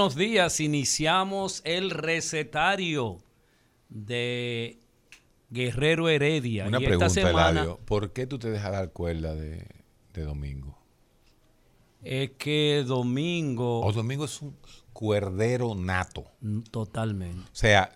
[0.00, 3.18] Buenos días, iniciamos el recetario
[3.90, 4.78] de
[5.50, 6.68] Guerrero Heredia.
[6.68, 7.78] Una Y esta pregunta, semana Eladio.
[7.84, 9.66] ¿Por qué tú te dejas dar cuerda de,
[10.14, 10.78] de Domingo?
[12.02, 14.56] es que domingo, O Domingo es un
[14.94, 16.24] cuerdero nato.
[16.70, 17.42] Totalmente.
[17.42, 17.92] O sea,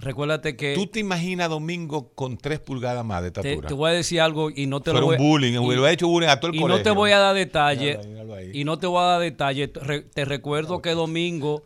[0.00, 3.66] Recuérdate que tú te imaginas a Domingo con tres pulgadas más de te, estatura.
[3.68, 5.84] te voy a decir algo y no te Fuera lo voy un bullying, y- lo
[5.84, 6.78] ha hecho bullying a todo el y colegio.
[6.78, 8.50] no te voy a dar detalle Míralo ahí, míralo ahí.
[8.54, 11.64] y no te voy a dar detalle te, re- te recuerdo que domingo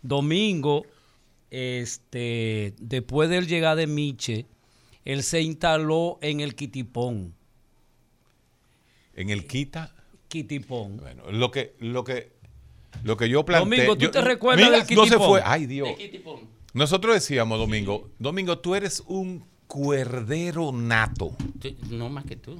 [0.00, 0.86] domingo
[1.50, 4.46] este después del llegar de Miche
[5.04, 7.34] él se instaló en el Quitipón
[9.14, 9.94] En el quita,
[10.28, 12.32] Quitipón bueno, lo que, lo que,
[13.02, 13.78] lo que yo planteé.
[13.78, 15.28] Domingo, ¿tú yo- te recuerdas Mira, del No se Quitipón?
[15.28, 15.42] fue.
[15.44, 15.88] Ay, Dios.
[16.78, 21.32] Nosotros decíamos, Domingo, Domingo, tú eres un cuerdero nato.
[21.90, 22.58] No más que tú.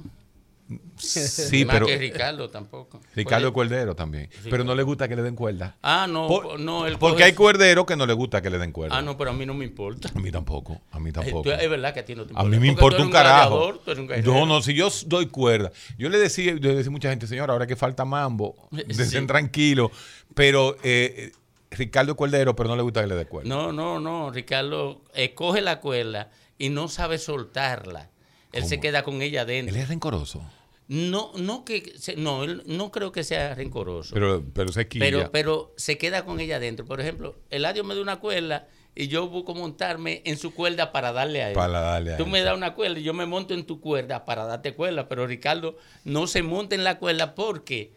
[0.97, 2.99] Sí, más pero que Ricardo tampoco.
[3.15, 4.29] Ricardo es Puede- cuerdero también.
[4.51, 5.75] Pero no le gusta que le den cuerda.
[5.81, 6.85] Ah, no, Por- no.
[6.85, 8.95] él porque coge- hay cuerderos que no le gusta que le den cuerda.
[8.95, 10.11] Ah, no, pero a mí no me importa.
[10.13, 11.51] A mí tampoco, a mí Eh, tampoco.
[11.51, 12.49] es verdad que a ti no te A importa.
[12.49, 13.49] mí me tú importa eres un carajo.
[13.49, 14.33] gladiador, tú eres un guerrero.
[14.33, 15.71] No, no, si yo doy cuerda.
[15.97, 19.01] Yo le decía, yo le decía a mucha gente, señor, ahora que falta mambo, Sí.
[19.01, 19.89] estén tranquilos.
[20.35, 21.31] Pero eh,
[21.71, 23.47] Ricardo es cuerdero, pero no le gusta que le dé cuerda.
[23.47, 24.31] No, no, no.
[24.31, 28.09] Ricardo eh, coge la cuerda y no sabe soltarla.
[28.51, 29.75] Él se queda con ella Él dentro.
[29.77, 30.43] es rencoroso,
[30.87, 34.13] No, no que no, él no creo que sea rencoroso.
[34.15, 35.05] pero, pero se quilla.
[35.05, 36.85] pero, pero se queda con ella dentro.
[36.85, 41.11] Por ejemplo, Eladio me da una cuerda y yo busco montarme en su cuerda para
[41.11, 41.53] darle a él.
[41.53, 43.79] Para darle a Tú él, me das una cuerda y yo me monto en tu
[43.79, 47.93] cuerda para darte cuerda, pero Ricardo no se monta en la cuerda porque...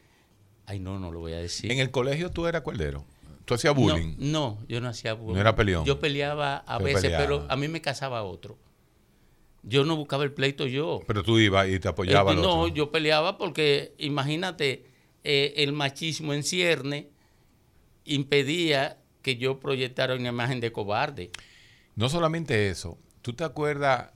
[0.66, 1.72] Ay, no, no lo voy a decir.
[1.72, 3.06] En el colegio tú eras cuerdero.
[3.44, 4.14] Tú hacías bullying.
[4.18, 5.34] No, no, yo no hacía bullying.
[5.34, 5.84] No era peleón.
[5.84, 7.24] Yo peleaba a Pero veces, peleaba.
[7.24, 8.58] pero a mí me casaba otro.
[9.64, 11.00] Yo no buscaba el pleito yo.
[11.06, 12.36] Pero tú ibas y te apoyabas.
[12.36, 12.74] Eh, no, otro.
[12.74, 14.86] yo peleaba porque, imagínate,
[15.24, 17.10] eh, el machismo en cierne
[18.04, 21.30] impedía que yo proyectara una imagen de cobarde.
[21.94, 22.98] No solamente eso.
[23.22, 24.10] ¿Tú te acuerdas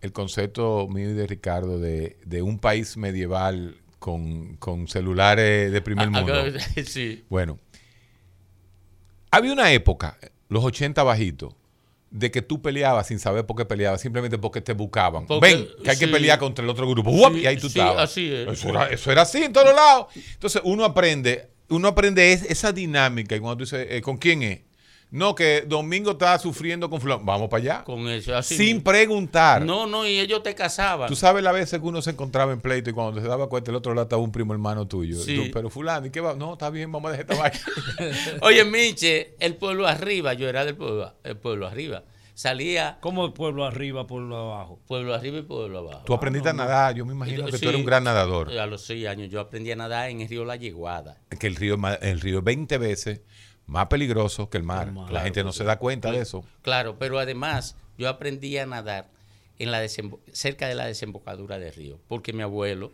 [0.00, 5.82] el concepto mío y de Ricardo de, de un país medieval con, con celulares de
[5.82, 6.32] primer Ah, mundo?
[6.34, 7.24] ah, sí.
[7.28, 7.58] Bueno,
[9.30, 10.18] había una época,
[10.48, 11.54] los 80 bajitos,
[12.10, 15.26] de que tú peleabas sin saber por qué peleabas, simplemente porque te buscaban.
[15.26, 17.10] Porque- Ven, que hay que pelear contra el otro grupo.
[17.32, 18.10] Y ahí tú sí, estabas.
[18.10, 18.48] así es.
[18.48, 20.06] Eso era, eso era así en todos lados.
[20.32, 24.42] Entonces uno aprende, uno aprende es- esa dinámica y cuando tú dices, eh, ¿con quién
[24.42, 24.60] es?
[25.10, 27.24] No, que Domingo está sufriendo con fulano.
[27.24, 27.84] Vamos para allá.
[27.84, 28.84] Con eso, así sin mismo.
[28.84, 29.64] preguntar.
[29.64, 31.08] No, no, y ellos te casaban.
[31.08, 33.70] Tú sabes la veces que uno se encontraba en pleito y cuando se daba cuenta
[33.70, 35.16] el otro lado estaba un primo hermano tuyo.
[35.18, 35.36] Sí.
[35.36, 36.34] tú, pero fulano, ¿y qué va?
[36.34, 38.38] No, está bien, vamos a dejar esta vaina.
[38.42, 42.02] Oye, Miche, el pueblo arriba, yo era del pueblo, el pueblo arriba.
[42.34, 46.02] Salía como el pueblo arriba pueblo abajo pueblo arriba y pueblo abajo.
[46.06, 47.66] Tú aprendiste a nadar, yo me imagino que tú Sí.
[47.66, 48.56] eres un gran nadador.
[48.56, 51.18] A los seis años yo aprendí a nadar en el río La Yeguada.
[51.40, 53.22] Que el río, el río es 20 veces
[53.68, 54.92] más peligroso que el mar.
[55.10, 56.44] La gente no se da cuenta de eso.
[56.62, 59.10] Claro, pero además yo aprendí a nadar
[59.58, 62.92] en la cerca de la desembocadura del río, porque mi abuelo,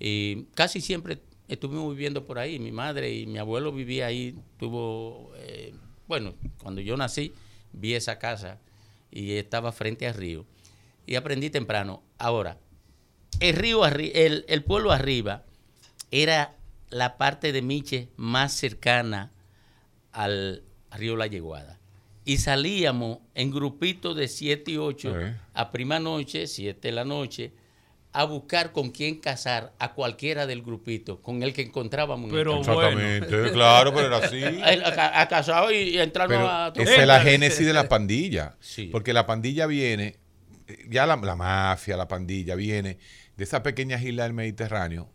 [0.00, 5.32] y casi siempre estuvimos viviendo por ahí, mi madre y mi abuelo vivía ahí, tuvo,
[5.36, 5.74] eh,
[6.08, 7.32] bueno, cuando yo nací,
[7.72, 8.58] vi esa casa
[9.10, 10.44] y estaba frente al río,
[11.06, 12.02] y aprendí temprano.
[12.18, 12.58] Ahora,
[13.38, 15.44] el río, el, el pueblo arriba
[16.10, 16.56] era
[16.88, 19.30] la parte de Miche más cercana
[20.16, 21.78] al río La Yeguada.
[22.24, 25.26] Y salíamos en grupitos de 7 y 8 Sí.
[25.54, 27.52] a prima noche, 7 de la noche,
[28.12, 32.30] a buscar con quién casar a cualquiera del grupito, con el que encontrábamos.
[32.30, 32.82] en el Pero campo.
[32.82, 34.42] Exactamente, claro, pero era así.
[34.42, 34.68] A,
[35.68, 36.72] a- y, Pero a...
[36.74, 38.56] esa es la génesis de la pandilla.
[38.58, 38.88] Sí.
[38.90, 40.16] Porque la pandilla viene,
[40.66, 42.96] eh, ya la, la mafia, la pandilla viene
[43.36, 45.10] de esa pequeña isla del Mediterráneo,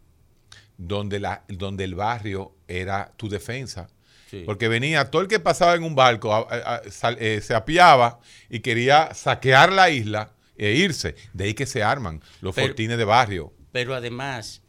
[0.78, 3.90] donde, la, donde el barrio era tu defensa.
[4.32, 4.44] Sí.
[4.46, 7.54] Porque venía todo el que pasaba en un barco, a- a- a- sal- eh, se
[7.54, 8.20] apiaba
[8.50, 11.16] y quería saquear la isla e irse.
[11.34, 13.54] De ahí que se arman los Pero- fortines de barrio.
[13.74, 14.62] Pero además,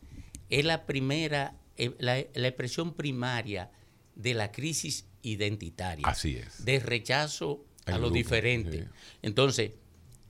[0.51, 3.71] es la primera, eh, la, la expresión primaria
[4.17, 6.07] de la crisis identitaria.
[6.07, 6.65] Así es.
[6.65, 8.79] De rechazo El a lo grupo, diferente.
[8.81, 8.85] sí.
[9.23, 9.71] Entonces,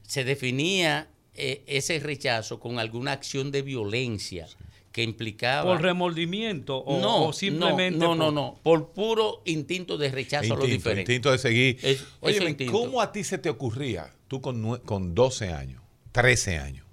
[0.07, 4.47] se definía eh, ese rechazo con alguna acción de violencia
[4.93, 5.73] que implicaba...
[5.73, 7.99] Por remordimiento o, no, o simplemente.
[7.99, 11.01] no, no, por- no, por puro instinto de rechazo a lo diferente.
[11.13, 11.79] instinto de seguir.
[11.83, 12.71] Es- instinto.
[12.73, 16.87] ¿cómo a ti se te ocurría, tú con, con 12 años, 13 años,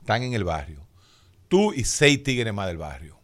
[0.00, 0.86] están en el barrio,
[1.48, 3.18] tú y seis tigres más del barrio,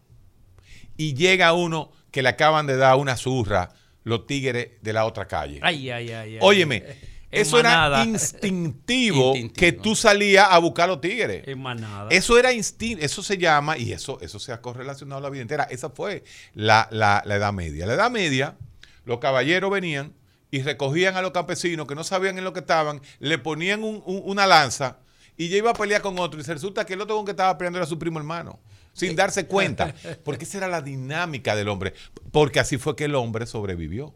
[0.96, 3.68] y llega uno que le acaban de dar una zurra,
[4.02, 5.60] los tigres de la otra calle?
[5.62, 6.32] Ay, ay, ay.
[6.34, 6.38] ay.
[6.40, 6.84] Óyeme,
[7.30, 9.52] eso era instintivo Instintivo.
[9.54, 11.46] que tú salías a buscar los tigres.
[11.46, 12.08] En manada.
[12.10, 15.64] Eso era instinto, eso se llama, y eso, eso se ha correlacionado la vida entera.
[15.64, 16.24] Esa fue
[16.54, 17.86] la, la- la Edad Media.
[17.86, 18.56] La Edad Media,
[19.04, 20.12] los caballeros venían
[20.50, 24.02] y recogían a los campesinos que no sabían en lo que estaban, le ponían un-
[24.06, 24.98] un- una lanza
[25.36, 26.40] y ya iba a pelear con otro.
[26.40, 28.58] Y se resulta que el otro con que estaba peleando era su primo hermano,
[28.92, 29.94] sin darse cuenta.
[30.24, 31.92] Porque esa era la dinámica del hombre.
[32.32, 34.14] Porque así fue que el hombre sobrevivió.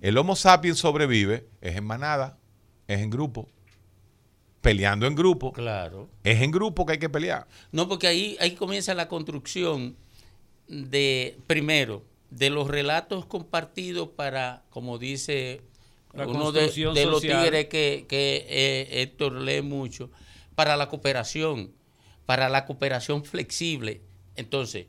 [0.00, 2.38] El Homo sapiens sobrevive, es en manada,
[2.88, 3.48] es en grupo,
[4.60, 5.52] peleando en grupo.
[5.52, 6.08] Claro.
[6.22, 7.46] Es en grupo que hay que pelear.
[7.72, 9.96] No, porque ahí, ahí comienza la construcción
[10.68, 15.62] de, primero, de los relatos compartidos para, como dice
[16.12, 16.66] La uno de,
[17.06, 20.10] los tigres que, que eh, Héctor lee mucho,
[20.54, 21.72] para la cooperación,
[22.24, 24.02] para la cooperación flexible.
[24.34, 24.86] Entonces,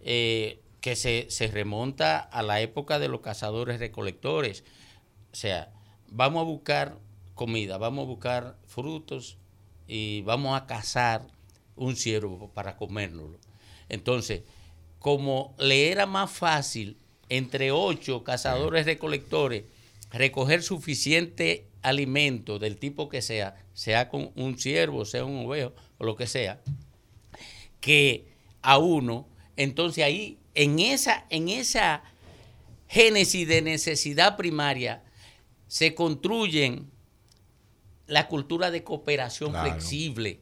[0.00, 4.62] eh, que se, se remonta a la época de los cazadores recolectores.
[5.32, 5.72] O sea,
[6.06, 6.98] vamos a buscar
[7.36, 9.36] comida, vamos a buscar frutos
[9.86, 11.28] y vamos a cazar
[11.76, 13.38] un ciervo para comérnoslo.
[13.88, 14.42] Entonces,
[14.98, 16.96] como le era más fácil
[17.28, 19.64] entre ocho cazadores recolectores
[20.10, 26.04] recoger suficiente alimento del tipo que sea, sea con un ciervo, sea un ovejo o
[26.04, 26.60] lo que sea,
[27.80, 28.26] que
[28.62, 32.02] a uno, entonces ahí en esa, en esa
[32.88, 35.04] génesis de necesidad primaria
[35.68, 36.90] se construyen
[38.06, 39.70] la cultura de cooperación Claro.
[39.70, 40.40] flexible.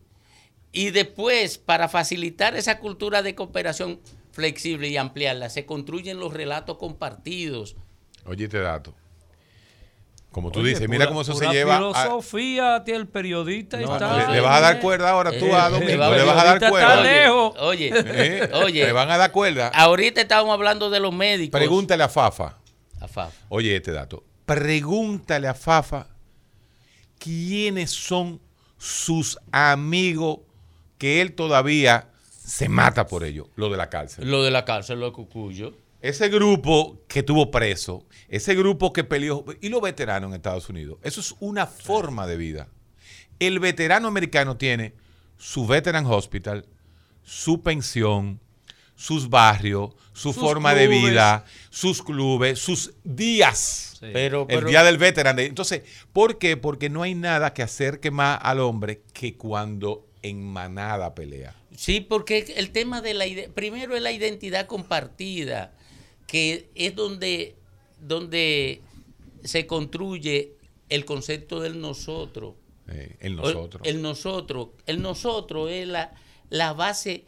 [0.73, 4.01] Y después, para facilitar esa cultura de cooperación
[4.33, 7.77] flexible y ampliarla, se construyen los relatos compartidos.
[8.27, 8.95] Oye, este dato.
[10.33, 11.77] Como tú Oye, dices, mira cómo eso se lleva.
[11.77, 14.27] a- filosofía, tío, el periodista No, está.
[14.27, 15.93] le, le vas a dar cuerda ahora tú Eh, a Domingo.
[16.11, 16.95] Le vas a dar cuerda.
[16.95, 17.55] está lejos.
[17.61, 19.69] Oye, Eh, oye, Le van a dar cuerda.
[19.69, 21.57] ahorita estábamos hablando de los médicos.
[21.57, 22.59] Pregúntale a Fafa.
[23.01, 23.31] A Fafa.
[23.49, 24.25] Oye, este dato.
[24.45, 26.09] Pregúntale a Fafa
[27.25, 28.39] quiénes son
[28.77, 30.41] sus amigos
[30.99, 34.31] que él todavía se mata por ellos, lo de la cárcel.
[34.31, 35.75] Lo de la cárcel, lo de Cucuyo.
[36.03, 40.99] Ese grupo que tuvo preso, ese grupo que peleó, y los veteranos en Estados Unidos,
[41.03, 42.69] eso es una forma de vida.
[43.39, 44.93] El veterano americano tiene
[45.39, 46.67] su veteran hospital,
[47.23, 48.39] su pensión,
[48.97, 53.97] sus barrios, su Sus forma de vida, sus clubes, sus días.
[53.99, 54.07] Sí.
[54.13, 55.41] Pero, El día del veterano.
[55.41, 55.83] Entonces,
[56.13, 56.57] ¿por qué?
[56.57, 61.55] Porque no hay nada que acerque más al hombre que cuando en manada pelea.
[61.77, 63.25] Sí, porque el tema de la
[63.55, 65.73] primero es la identidad compartida,
[66.27, 67.57] que es donde,
[67.99, 68.81] donde
[69.43, 70.55] se construye
[70.89, 72.55] el concepto del nosotros.
[72.89, 73.83] eh, el nosotros.
[73.85, 74.69] El nosotros.
[74.87, 76.13] El nosotros es la,
[76.51, 77.25] la base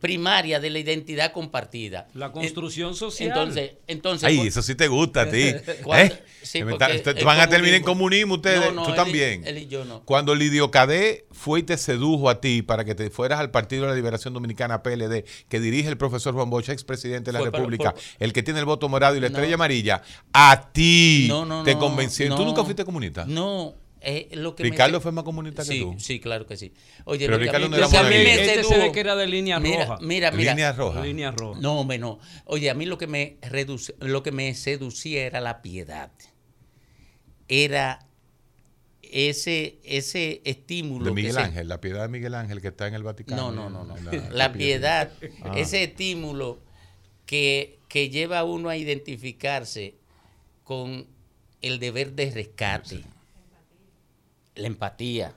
[0.00, 2.06] primaria de la identidad compartida.
[2.14, 3.28] La construcción social.
[3.30, 5.40] Entonces, entonces Ay, eso sí te gusta a ti.
[5.96, 6.22] ¿eh?
[6.42, 9.42] sí, van a terminar en comunismo- ustedes, No, no, tú él también.
[9.46, 10.04] él y yo no.
[10.04, 13.82] Cuando Lidio Cadé fue y te sedujo a ti para que te fueras al Partido
[13.82, 17.50] de la Liberación Dominicana PLD, que dirige el profesor Juan Bosch, expresidente de la Fue
[17.50, 19.34] República, el que tiene el voto morado y la No.
[19.36, 20.02] estrella amarilla,
[20.32, 22.34] a ti No, no, te no, convenció.
[22.36, 23.24] ¿Tú nunca fuiste comunista?
[23.26, 25.94] No, eh, lo que me Ricardo fue más comunista que sí, tú.
[25.98, 26.72] Sí, claro que sí.
[27.04, 29.84] Oye, Pero Ricardo no era a mí Este se ve que era de línea mira,
[29.86, 29.98] roja.
[30.02, 30.52] Mira, mira.
[30.52, 31.00] Línea roja.
[31.02, 31.60] Línea roja.
[31.60, 32.18] No, hombre, no.
[32.44, 36.12] Oye, a mí lo que me reduce, lo que me seducía era la piedad.
[37.48, 38.06] Era
[39.02, 41.04] ese, ese estímulo.
[41.06, 43.52] De que Miguel se- Ángel, la piedad de Miguel Ángel que está en el Vaticano.
[43.52, 44.10] No, no, no, no.
[44.12, 45.10] La, La piedad,
[45.42, 45.52] Ah.
[45.56, 46.60] ese estímulo
[47.26, 49.94] que, que lleva a uno a identificarse
[50.64, 51.06] con
[51.60, 53.04] el deber de rescate,
[54.54, 55.32] la empatía.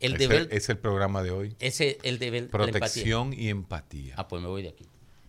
[0.00, 1.56] El Ese deber, es el programa de hoy.
[1.60, 2.72] ese, el deber, la empatía.
[2.72, 4.14] Protección y empatía.
[4.18, 4.84] Ah, pues me voy de aquí.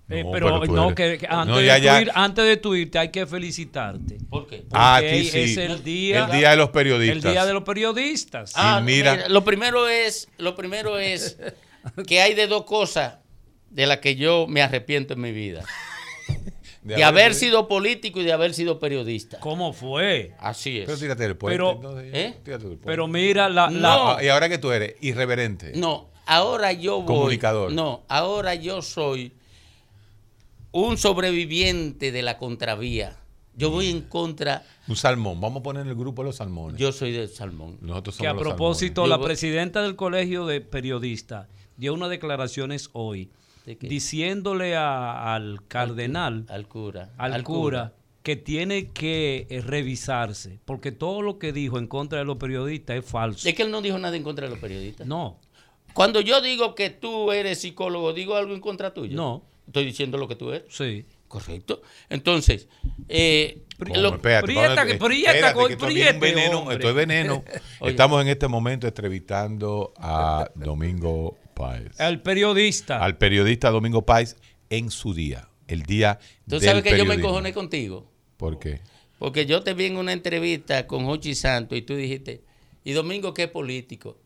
[0.09, 2.99] Eh, No, pero, no, que, que antes, No, de ya, ir- antes de tu irte
[2.99, 4.17] hay que felicitarte.
[4.29, 4.63] ¿Por qué?
[4.71, 5.39] Ah, Porque aquí sí.
[5.39, 7.31] es el día, El día de los el periodistas.
[7.31, 8.51] día de los periodistas.
[8.55, 9.13] Ah, mira.
[9.15, 11.37] mira, lo primero es, lo primero es
[12.07, 13.15] que hay de dos cosas
[13.71, 15.63] de la que yo me arrepiento en mi vida.
[16.85, 19.39] De De haber sido político y de haber sido periodista.
[19.39, 20.33] ¿Cómo fue?
[20.39, 20.85] Así es.
[20.85, 21.55] Pero tírate del puente.
[21.57, 22.35] Pero- entonces, ¿eh?
[22.43, 22.85] tírate del puente.
[22.85, 24.11] Pero mira, la, la- No.
[24.11, 25.71] Ah, y ahora que tú eres irreverente.
[25.75, 27.07] No, ahora yo voy.
[27.07, 27.71] Comunicador.
[27.71, 29.33] No, ahora yo soy
[30.71, 33.17] un sobreviviente de la contravía.
[33.57, 34.63] Yo voy en contra.
[34.87, 35.41] Un salmón.
[35.41, 36.79] Vamos a poner en el grupo los salmones.
[36.79, 37.77] Yo soy del salmón.
[37.81, 42.89] Nosotros que a somos los propósito, la presidenta del colegio de periodistas dio unas declaraciones
[42.93, 43.31] hoy
[43.65, 47.11] Diciéndole a- al cardenal, Al cura.
[47.17, 47.93] al, cura,
[48.23, 52.97] que tiene que eh, revisarse, porque todo lo que dijo en contra de los periodistas
[52.97, 53.47] es falso.
[53.47, 55.05] Es que él no dijo nada en contra de los periodistas.
[55.07, 55.39] No,
[55.93, 59.15] Cuando yo digo que tú eres psicólogo, ¿digo algo en contra tuyo?
[59.15, 59.43] No.
[59.67, 60.63] Estoy diciendo lo que tú eres.
[60.69, 61.05] sí.
[61.27, 61.81] Correcto.
[62.07, 62.69] Entonces,
[63.09, 63.95] eh, ¿Cómo?
[63.97, 66.75] lo- Espérate, Prieta, ¿para dónde- que- prieta, espérate, que veneno, hombre.
[66.75, 67.43] esto es veneno.
[67.81, 71.99] Estamos en este momento entrevistando a Domingo Páez.
[71.99, 73.03] El periodista.
[73.03, 74.35] Al periodista Domingo Páez
[74.69, 75.47] en su día.
[75.67, 78.11] El día tú del sabes que yo me encojoné contigo.
[78.37, 78.81] ¿Por qué?
[79.17, 82.43] Porque yo te vi en una entrevista con Hochi Santos y tú dijiste,
[82.83, 84.17] ¿y Domingo qué es político?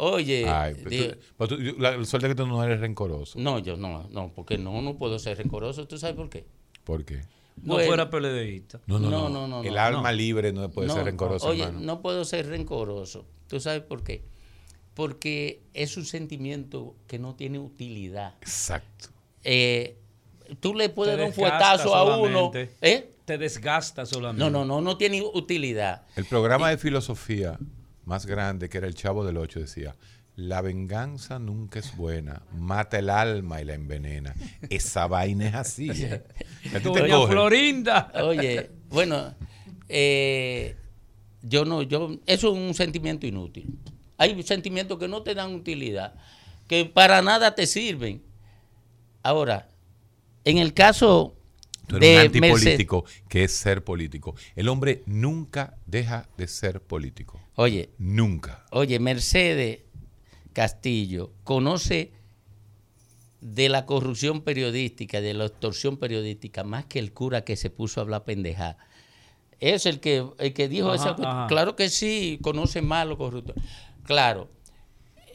[0.00, 2.78] Oye, Ay, pero digo, tú- pero tú- la, la suerte es que tú no eres
[2.80, 3.36] rencoroso.
[3.38, 5.88] no, yo no, no, porque no, no puedo ser rencoroso.
[5.88, 6.46] ¿Tú sabes por qué?
[6.84, 7.22] ¿Por qué?
[7.60, 7.88] no Bueno.
[7.88, 8.80] fuera PLDista.
[8.86, 9.28] No, no, No, no.
[9.28, 10.16] no, no, El no, alma no.
[10.16, 11.84] libre no puede No, ser rencoroso, Oye, hermano.
[11.84, 13.26] no puedo ser rencoroso.
[13.48, 14.22] ¿Tú sabes por qué?
[14.98, 18.34] Porque es un sentimiento que no tiene utilidad.
[18.40, 19.10] Exacto.
[19.44, 19.96] Eh,
[20.58, 22.50] tú le puedes dar un fuetazo a uno.
[22.80, 23.12] ¿eh?
[23.24, 24.42] Te desgasta solamente.
[24.42, 26.02] No, no, no, no tiene utilidad.
[26.16, 27.56] El programa de filosofía
[28.06, 29.94] más grande, que era el Chavo del Ocho, decía,
[30.34, 34.34] la venganza nunca es buena, mata el alma y la envenena.
[34.68, 35.90] Esa vaina es así.
[35.92, 36.24] ¿eh?
[36.82, 37.24] Doña.
[37.28, 38.10] Florinda.
[38.24, 39.32] Oye, bueno,
[39.88, 40.74] eh,
[41.42, 43.78] yo no, yo, eso es un sentimiento inútil.
[44.18, 46.14] Hay sentimientos que no te dan utilidad,
[46.66, 48.22] que para nada te sirven.
[49.22, 49.68] Ahora,
[50.44, 51.34] en el caso
[51.86, 54.34] Tú eres un de Mercedes, antipolítico, que es ser político.
[54.54, 57.40] El hombre nunca deja de ser político.
[57.54, 58.66] oye, Nunca.
[58.70, 59.80] Oye, Mercedes
[60.52, 62.12] Castillo conoce
[63.40, 68.00] de la corrupción periodística, de la extorsión periodística, más que el cura que se puso
[68.00, 68.76] a hablar pendeja.
[69.60, 71.46] Es el que, el que dijo Ajá, esa.
[71.48, 73.56] Claro que sí, conoce más los corruptos.
[74.08, 74.48] Claro.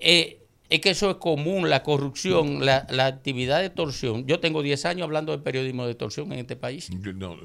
[0.01, 0.39] Eh,
[0.69, 4.25] es que eso es común, la corrupción, la, la actividad de extorsión.
[4.25, 6.89] Yo tengo 10 años hablando de periodismo de extorsión en este país.
[6.91, 7.37] No,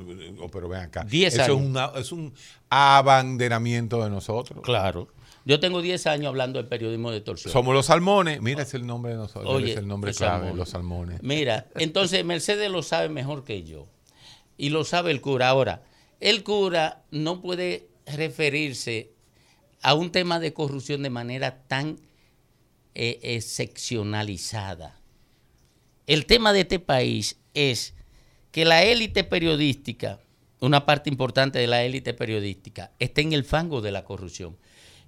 [0.51, 1.05] pero ven acá.
[1.05, 1.61] Diez Eso es, años.
[1.61, 2.33] una- es un
[2.71, 4.61] abanderamiento de nosotros.
[4.65, 5.09] Claro.
[5.45, 7.53] Yo tengo 10 años hablando de periodismo de extorsión.
[7.53, 8.41] Somos los salmones.
[8.41, 9.53] Mira, es el nombre de nosotros.
[9.55, 10.57] Oye, es el nombre los clave, salmones.
[10.57, 11.23] los salmones.
[11.23, 13.87] Mira, entonces Mercedes lo sabe mejor que yo.
[14.57, 15.49] Y lo sabe el cura.
[15.49, 15.83] Ahora,
[16.21, 19.13] el cura no puede referirse
[19.83, 21.99] a un tema de corrupción de manera tan
[22.95, 25.01] eh, eh, seccionalizada.
[26.07, 27.95] El tema de este país es
[28.51, 30.21] que la élite periodística,
[30.61, 34.57] una parte importante de la élite periodística, está en el fango de la corrupción.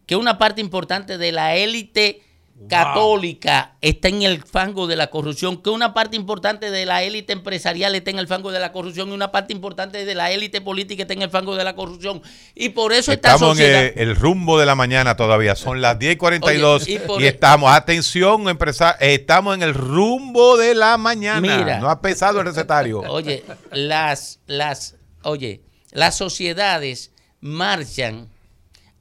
[0.07, 2.23] Que una parte importante de la élite
[2.69, 7.33] católica está en el fango de la corrupción, que una parte importante de la élite
[7.33, 10.61] empresarial está en el fango de la corrupción y una parte importante de la élite
[10.61, 12.23] política está en el fango de la corrupción.
[12.55, 13.85] Y por eso esta Estamos en sociedad...
[13.97, 15.55] el, el rumbo de la mañana todavía.
[15.57, 19.75] Son las 10 y 42 Oye, y y, por- estamos, atención, empresa, estamos en el
[19.75, 21.41] rumbo de la mañana.
[21.41, 21.79] Mira.
[21.81, 23.01] no ha pesado el recetario.
[23.09, 25.63] Oye, las, las, oye,
[25.93, 28.29] las sociedades marchan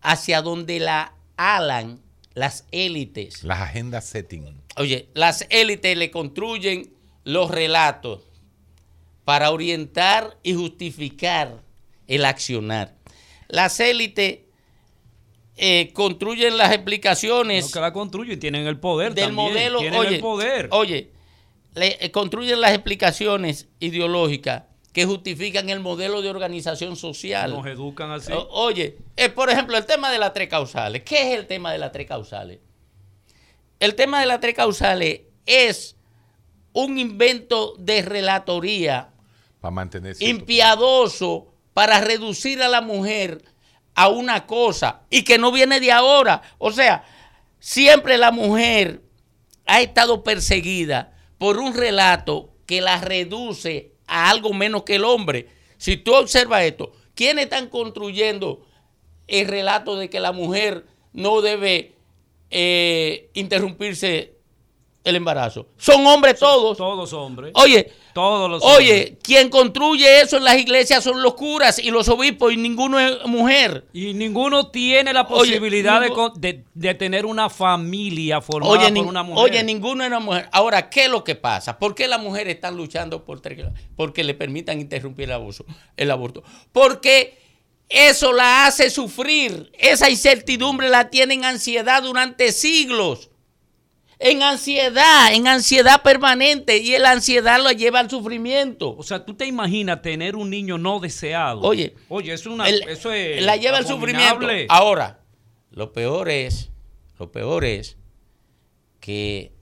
[0.01, 1.99] hacia donde la alan
[2.39, 3.43] las élites.
[3.43, 4.61] Las agendas setting.
[4.77, 6.93] Oye, las élites le construyen
[7.25, 8.21] los relatos
[9.25, 11.61] para orientar y justificar
[12.07, 12.95] el accionar.
[13.49, 14.39] Las élites
[15.57, 19.79] eh, construyen las explicaciones No, que la construyen, tienen el poder del también, modelo.
[19.79, 20.69] tienen Oye, el poder.
[20.71, 21.11] oye,
[21.75, 24.63] le- eh, construyen las explicaciones ideológicas
[24.99, 27.51] que justifican el modelo de organización social.
[27.51, 28.33] Nos educan así.
[28.33, 31.03] O- Oye, eh, por ejemplo, el tema de las tres causales.
[31.03, 32.59] ¿Qué es el tema de las tres causales?
[33.79, 35.95] El tema de las tres causales es
[36.73, 39.11] un invento de relatoría
[39.61, 39.87] Para
[41.73, 43.41] para reducir a la mujer
[43.95, 46.41] a una cosa y que no viene de ahora.
[46.57, 47.05] O sea,
[47.57, 49.01] siempre la mujer
[49.65, 55.47] ha estado perseguida por un relato que la reduce a algo menos que el hombre.
[55.77, 58.65] Si tú observas esto, ¿quiénes están construyendo
[59.27, 61.93] el relato de que la mujer no debe
[62.49, 64.33] eh, interrumpirse
[65.03, 65.67] el embarazo?
[65.77, 66.77] Son hombres todos.
[66.77, 67.51] Todos hombres.
[67.55, 72.09] Oye, Todos los Oye, quien construye eso en las iglesias son los curas y los
[72.09, 73.85] obispos y ninguno es mujer.
[73.93, 79.43] Y ninguno tiene la Oye, posibilidad de tener una familia formada Oye, por una mujer.
[79.45, 80.49] oye, ninguno es una mujer.
[80.51, 81.79] Ahora, ¿qué es lo que pasa?
[81.79, 83.41] ¿Por qué las mujeres están luchando por
[83.95, 85.63] porque le permitan interrumpir el abuso,
[85.95, 86.43] el aborto?
[86.73, 87.37] Porque
[87.87, 89.71] eso la hace sufrir.
[89.79, 93.28] Esa incertidumbre la tiene en ansiedad durante siglos.
[94.21, 96.77] En ansiedad, en ansiedad permanente.
[96.77, 98.95] Y la ansiedad lo lleva al sufrimiento.
[98.97, 101.61] O sea, tú te imaginas tener un niño no deseado.
[101.61, 104.45] Oye, oye, eso es una, El- eso es la lleva al sufrimiento.
[104.67, 105.21] Ahora,
[105.71, 106.69] lo peor es,
[107.17, 107.97] lo peor es
[108.99, 109.53] que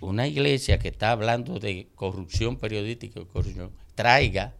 [0.00, 4.54] una iglesia que está hablando de corrupción periodística, corrupción, traiga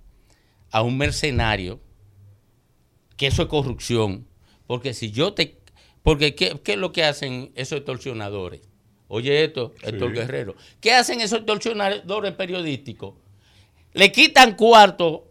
[0.70, 1.80] a un mercenario,
[3.16, 4.26] que eso es corrupción,
[4.66, 5.60] porque si yo te,
[6.02, 8.61] porque ¿qué, qué es lo que hacen esos extorsionadores?
[9.09, 13.14] Oye esto, Héctor Guerrero, ¿qué hacen esos extorsionadores periodísticos?
[13.92, 15.26] Le quitan cuarto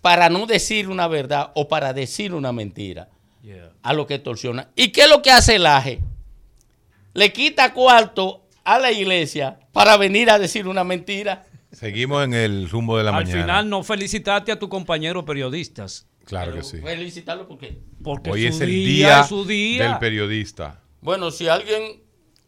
[0.00, 3.08] para no decir una verdad o para decir una mentira
[3.44, 3.72] Yeah.
[3.82, 4.70] a lo que extorsiona.
[4.76, 5.98] ¿Y qué es lo que hace el AGE?
[7.12, 11.44] Le quita cuarto a la iglesia para venir a decir una mentira.
[11.72, 13.42] Seguimos en el rumbo de la Al mañana.
[13.42, 16.06] final no felicitaste a tu compañero periodistas.
[16.24, 16.78] Claro que sí.
[16.78, 19.88] Felicitarlo porque, Porque Hoy su es el día día, es su día.
[19.88, 20.80] del periodista.
[21.00, 22.02] bueno, si alguien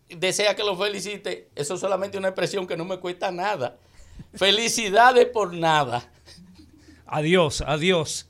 [0.08, 3.78] desea que lo felicite, eso es solamente una expresión que no me cuesta nada.
[4.34, 6.08] Felicidades por nada.
[7.06, 8.26] Adiós, adiós.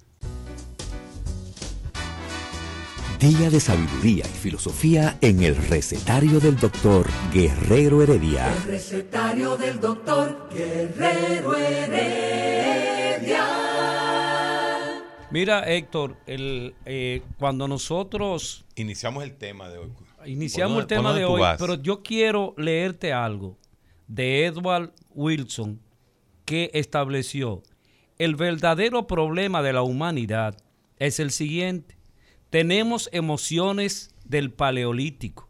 [3.18, 8.52] Día de sabiduría y filosofía en el recetario del doctor Guerrero Heredia.
[8.52, 13.44] El recetario del doctor Guerrero Heredia.
[15.34, 19.90] Mira, Héctor, el, eh, cuando nosotros Iniciamos el tema de hoy.
[20.26, 21.58] iniciamos ¿Por el tema de hoy, vas?
[21.58, 23.58] pero yo quiero leerte algo
[24.06, 25.80] de Edward Wilson
[26.44, 27.64] que estableció
[28.16, 30.56] el verdadero problema de la humanidad
[31.00, 31.96] es el siguiente.
[32.50, 35.48] Tenemos emociones del paleolítico,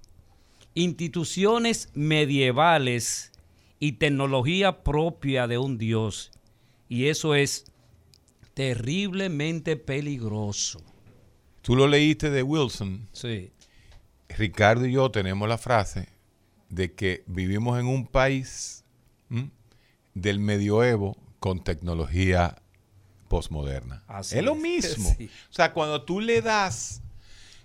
[0.72, 3.32] instituciones medievales
[3.78, 6.30] y tecnología propia de un dios.
[6.88, 7.66] Y eso es
[8.54, 10.80] terriblemente peligroso.
[11.62, 13.08] Tú lo leíste de Wilson.
[13.12, 13.52] Sí.
[14.28, 16.08] Ricardo y yo tenemos la frase
[16.68, 18.84] de que vivimos en un país
[19.30, 19.50] ¿m?
[20.14, 22.56] del medioevo con tecnología
[23.28, 24.04] posmoderna.
[24.20, 25.14] Es lo mismo.
[25.16, 25.30] Sí.
[25.50, 27.02] O sea, cuando tú le das,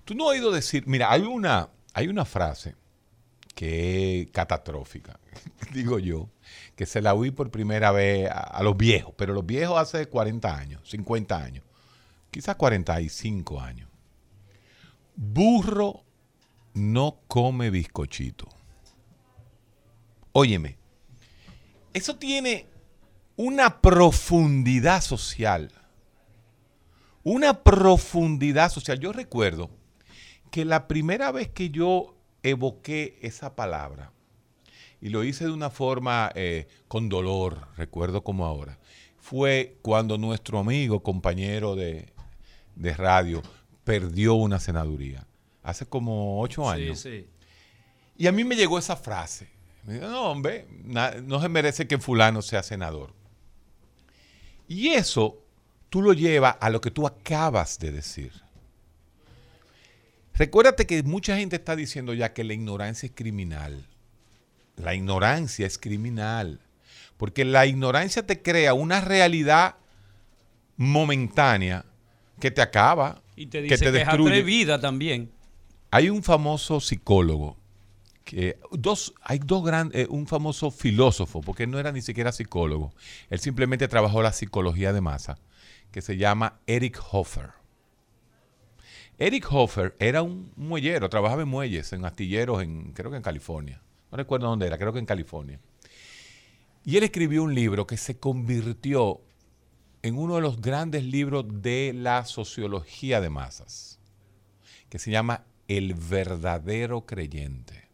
[0.05, 2.75] tú no has oído decir, mira, hay una, hay una frase
[3.55, 5.19] que es catastrófica,
[5.73, 6.29] digo yo,
[6.79, 10.57] que se la oí por primera vez a, los viejos, pero los viejos hace 40
[10.57, 11.65] años, 50 años,
[12.31, 13.89] quizás 45 años.
[15.13, 16.05] Burro
[16.73, 18.47] no come bizcochito.
[20.31, 20.77] Óyeme,
[21.93, 22.65] eso tiene
[23.35, 25.73] una profundidad social.
[27.23, 28.99] Una profundidad social.
[28.99, 29.69] Yo recuerdo
[30.49, 34.13] que la primera vez que yo evoqué esa palabra,
[35.01, 38.77] y lo hice de una forma eh, con dolor, recuerdo como ahora,
[39.17, 42.11] fue cuando nuestro amigo, compañero de,
[42.75, 43.41] de radio,
[43.83, 45.25] perdió una senaduría.
[45.63, 46.99] Hace como ocho años.
[46.99, 47.27] Sí, sí.
[48.17, 49.47] Y a mí me llegó esa frase.
[49.85, 53.13] Me dijo, no, hombre, na- no se merece que fulano sea senador.
[54.67, 55.41] Y eso
[55.89, 58.31] tú lo llevas a lo que tú acabas de decir.
[60.33, 63.85] Recuérdate que mucha gente está diciendo ya que la ignorancia es criminal.
[64.79, 66.59] La ignorancia es criminal.
[67.17, 69.75] Porque la ignorancia te crea una realidad
[70.77, 71.85] momentánea
[72.39, 74.29] que te acaba, Y te que dice te que, es destruye.
[74.29, 75.29] atrevida también.
[75.91, 77.57] Hay un famoso psicólogo,
[78.23, 82.93] que dos, hay dos grandes, un famoso filósofo, porque él no era ni siquiera psicólogo,
[83.29, 85.37] él simplemente trabajó la psicología de masa,
[85.91, 87.49] que se llama Eric Hoffer.
[89.17, 93.81] Eric Hoffer era un muellero, trabajaba en muelles, en astilleros, en, creo que en California.
[94.11, 95.59] No recuerdo dónde era, creo que en California.
[96.83, 99.21] Y él escribió un libro que se convirtió
[100.01, 103.99] en uno de los grandes libros de la sociología de masas,
[104.89, 107.89] que se llama El verdadero creyente.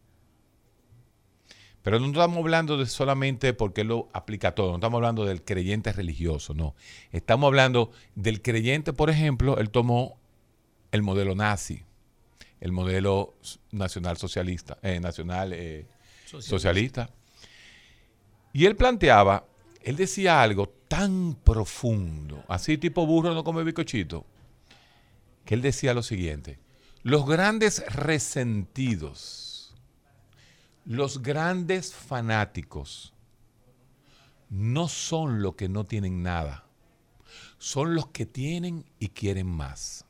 [1.82, 5.92] Pero no estamos hablando solamente porque él lo aplica todo, no estamos hablando del creyente
[5.92, 6.74] religioso, no.
[7.12, 10.18] Estamos hablando del creyente, por ejemplo, él tomó
[10.90, 11.84] el modelo nazi,
[12.60, 13.34] el modelo
[13.70, 15.86] nacional socialista, eh, nacional eh,
[16.26, 17.10] socialista.
[18.52, 19.46] Y él planteaba,
[19.82, 24.24] él decía algo tan profundo, así tipo burro no come bicochito,
[25.44, 26.58] que él decía lo siguiente,
[27.02, 29.74] los grandes resentidos,
[30.84, 33.12] los grandes fanáticos,
[34.48, 36.66] no son los que no tienen nada,
[37.58, 40.04] son los que tienen y quieren más.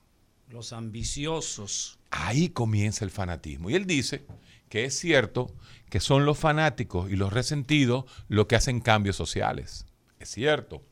[0.49, 1.99] Los ambiciosos.
[2.11, 3.69] Ahí comienza el fanatismo.
[3.69, 4.25] Y él dice
[4.69, 5.55] que es cierto
[5.89, 9.87] que son los fanáticos y los resentidos los que hacen cambios sociales.
[10.19, 10.83] Es cierto.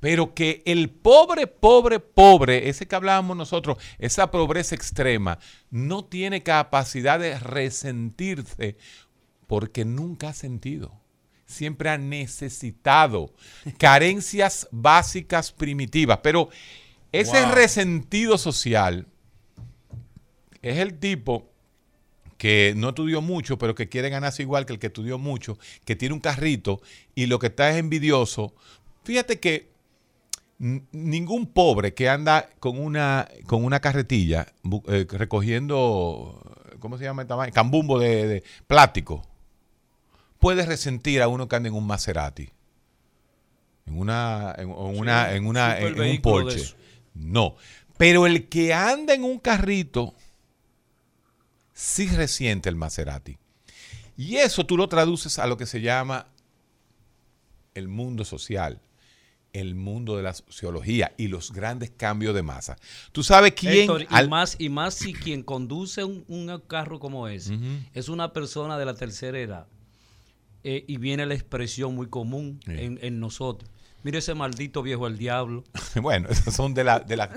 [0.00, 5.38] Pero que el pobre, pobre, pobre, ese que hablábamos nosotros, esa pobreza extrema,
[5.70, 8.76] no tiene capacidad de resentirse
[9.46, 11.00] porque nunca ha sentido.
[11.46, 13.32] Siempre ha necesitado
[13.78, 16.20] carencias básicas primitivas.
[16.22, 16.50] Pero
[17.12, 17.54] ese Wow.
[17.54, 19.06] resentido social
[20.62, 21.50] es el tipo
[22.38, 25.96] que no estudió mucho, pero que quiere ganarse igual que el que estudió mucho, que
[25.96, 26.80] tiene un carrito
[27.14, 28.54] y lo que está es envidioso.
[29.04, 29.70] Fíjate que
[30.58, 34.46] ningún pobre que anda con una, con una carretilla
[34.88, 36.40] eh, recogiendo,
[36.80, 37.52] ¿cómo se llama esta vaina?
[37.52, 39.22] Cambumbo de, de plástico,
[40.38, 42.50] puede resentir a uno que anda en un Maserati.
[43.86, 46.74] En una, en, en una, en una, en, un Porsche.
[47.14, 47.54] No.
[47.96, 50.14] Pero el que anda en un carrito
[51.76, 53.36] sí resiente el Maserati.
[54.16, 56.26] Y eso tú lo traduces a lo que se llama
[57.74, 58.80] el mundo social,
[59.52, 62.76] el mundo de la sociología y los grandes cambios de masa.
[63.12, 63.74] ¿Tú sabes quién?
[63.82, 67.58] Héctor, y, al- más, y más si quien conduce un, un carro como ese
[67.92, 69.66] es una persona de la tercera edad.
[70.64, 72.72] Eh, y viene la expresión muy común Sí.
[72.72, 73.70] en, en nosotros.
[74.02, 75.62] Mire ese maldito viejo el diablo.
[76.00, 77.30] Bueno, esas son de la, de la,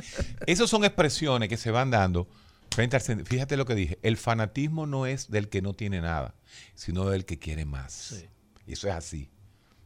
[0.47, 2.27] esos son expresiones que se van dando al
[2.69, 3.99] Fíjate lo que dije.
[4.01, 6.35] El fanatismo no es del que no tiene nada,
[6.75, 7.93] sino del que quiere más.
[7.93, 8.25] Sí.
[8.65, 9.29] Y eso es así.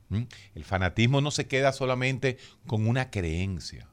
[0.09, 0.23] ¿Mm?
[0.55, 3.89] El fanatismo no se queda solamente con una creencia.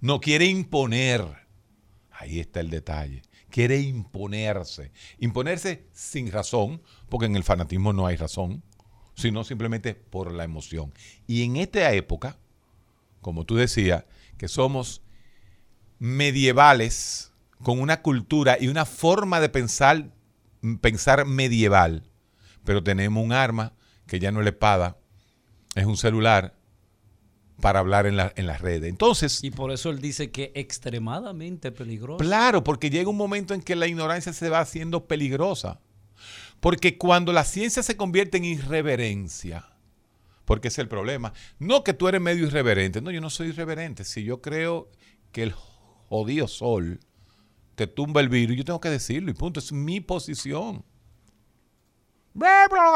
[0.00, 1.24] No quiere imponer.
[2.10, 3.22] Ahí está el detalle.
[3.50, 4.92] Quiere imponerse.
[5.18, 8.62] Imponerse sin razón, porque en el fanatismo no hay razón,
[9.14, 10.92] sino simplemente por la emoción.
[11.26, 12.38] Y en esta época,
[13.20, 14.04] como tú decías,
[14.38, 15.02] que somos
[15.98, 17.31] medievales
[17.62, 20.10] con una cultura y una forma de pensar,
[20.80, 22.10] pensar medieval,
[22.64, 23.72] pero tenemos un arma
[24.06, 24.98] que ya no es la espada,
[25.74, 26.56] es un celular
[27.60, 28.88] para hablar en, la- en las redes.
[28.90, 32.18] Entonces, Y por eso él dice que extremadamente peligroso.
[32.18, 35.80] Claro, porque llega un momento en que la ignorancia se va haciendo peligrosa.
[36.60, 39.68] Porque cuando la ciencia se convierte en irreverencia,
[40.44, 44.04] porque es el problema, no que tú eres medio irreverente, no, yo no soy irreverente.
[44.04, 44.90] Si yo creo
[45.32, 47.00] que el jodido sol
[47.74, 50.84] te tumba el virus, yo tengo que decirlo y punto, es mi posición.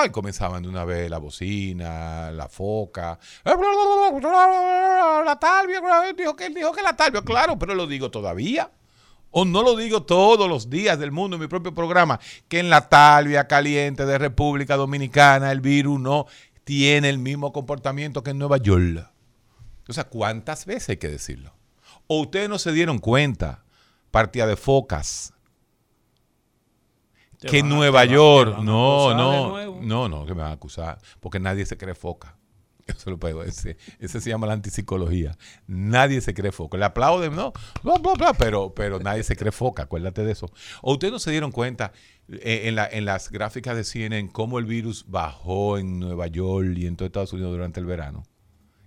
[0.04, 3.18] Y comenzaban de una vez la bocina, la foca.
[3.44, 5.82] La talvia,
[6.16, 8.70] dijo que, dijo que la talvia, claro, pero lo digo todavía.
[9.30, 12.70] O no lo digo todos los días del mundo en mi propio programa, que en
[12.70, 16.26] la talvia caliente de República Dominicana el virus no
[16.64, 19.10] tiene el mismo comportamiento que en Nueva York.
[19.86, 21.52] O sea, ¿cuántas veces hay que decirlo?
[22.06, 23.65] ¿O ustedes no se dieron cuenta,
[24.10, 25.32] partida de focas,
[27.38, 31.38] Te que a- Nueva York, no, no, no, no, que me van a acusar, porque
[31.38, 32.36] nadie se cree foca.
[32.86, 35.36] Eso lo pego, ese, ese se llama la antipsicología.
[35.66, 36.78] Nadie se cree foca.
[36.78, 37.52] Le aplauden, ¿no?
[37.82, 40.50] Bla, bla, bla, pero, pero nadie se cree foca, acuérdate de eso.
[40.82, 41.90] ¿O ustedes no se dieron cuenta
[42.28, 46.68] eh, en, la- en las gráficas de CNN cómo el virus bajó en Nueva York
[46.76, 48.22] y en todo Estados Unidos durante el verano?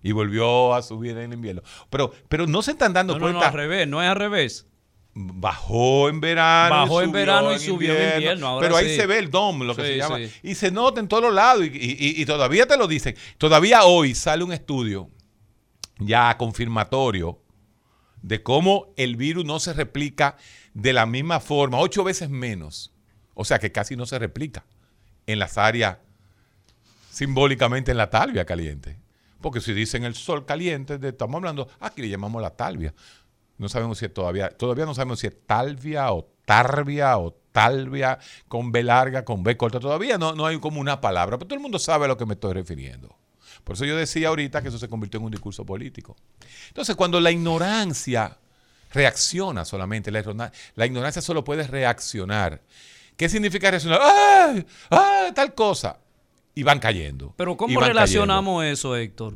[0.02, 1.62] Y volvió a subir en el invierno.
[1.90, 3.48] Pero, pero no se están dando No, no, no, cuenta.
[3.50, 4.66] al revés, no es al revés.
[5.14, 6.76] Bajó en verano.
[6.76, 8.96] Bajó en verano y subió en invierno, ahora pero ahí sí.
[8.96, 10.18] se ve el DOM, lo que Sí, se llama.
[10.18, 10.32] sí.
[10.44, 11.66] Y se nota en todos los lados.
[11.66, 13.16] Y, y- y todavía te lo dicen.
[13.38, 15.10] Todavía hoy sale un estudio
[15.98, 17.42] ya confirmatorio
[18.22, 20.38] de cómo el virus no se replica
[20.74, 22.94] de la misma forma, ocho veces menos.
[23.34, 24.64] O sea que casi no se replica
[25.26, 25.98] en las áreas
[27.10, 28.98] simbólicamente en la talvia caliente.
[29.42, 32.94] Porque si dicen el sol caliente, de- estamos hablando, aquí le llamamos la talvia.
[33.60, 38.18] No sabemos si es todavía, todavía no sabemos si es talvia o tarbia o talvia
[38.48, 39.80] con B larga, con B corta.
[39.80, 42.26] Todavía no, no hay como una palabra, pero todo el mundo sabe a lo que
[42.26, 43.16] me estoy refiriendo.
[43.64, 46.16] Por eso yo decía ahorita que eso se convirtió en un discurso político.
[46.70, 48.38] Entonces, cuando la ignorancia
[48.92, 52.62] reacciona solamente, la, igno- la ignorancia solo puede reaccionar.
[53.18, 54.00] ¿Qué significa reaccionar?
[54.02, 54.66] ¡Ay!
[54.90, 55.32] ¡Ay!
[55.34, 56.00] Tal cosa.
[56.56, 57.34] Y van cayendo.
[57.38, 59.36] Pero ¿cómo relacionamos eso, Héctor?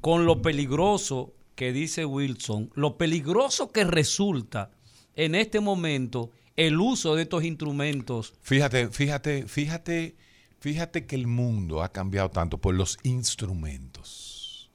[0.00, 4.70] Con lo peligroso que dice Wilson, lo peligroso que resulta
[5.14, 8.32] en este momento el uso de estos instrumentos.
[8.40, 10.16] Fíjate, fíjate, fíjate,
[10.58, 14.70] fíjate que el mundo ha cambiado tanto por los instrumentos.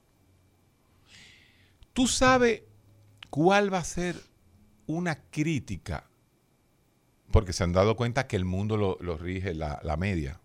[1.91, 2.61] ¿Tú sabes
[3.31, 4.21] cuál va a ser
[4.85, 6.07] una crítica?
[7.31, 10.39] Porque se han dado cuenta que el mundo lo, rige la, la media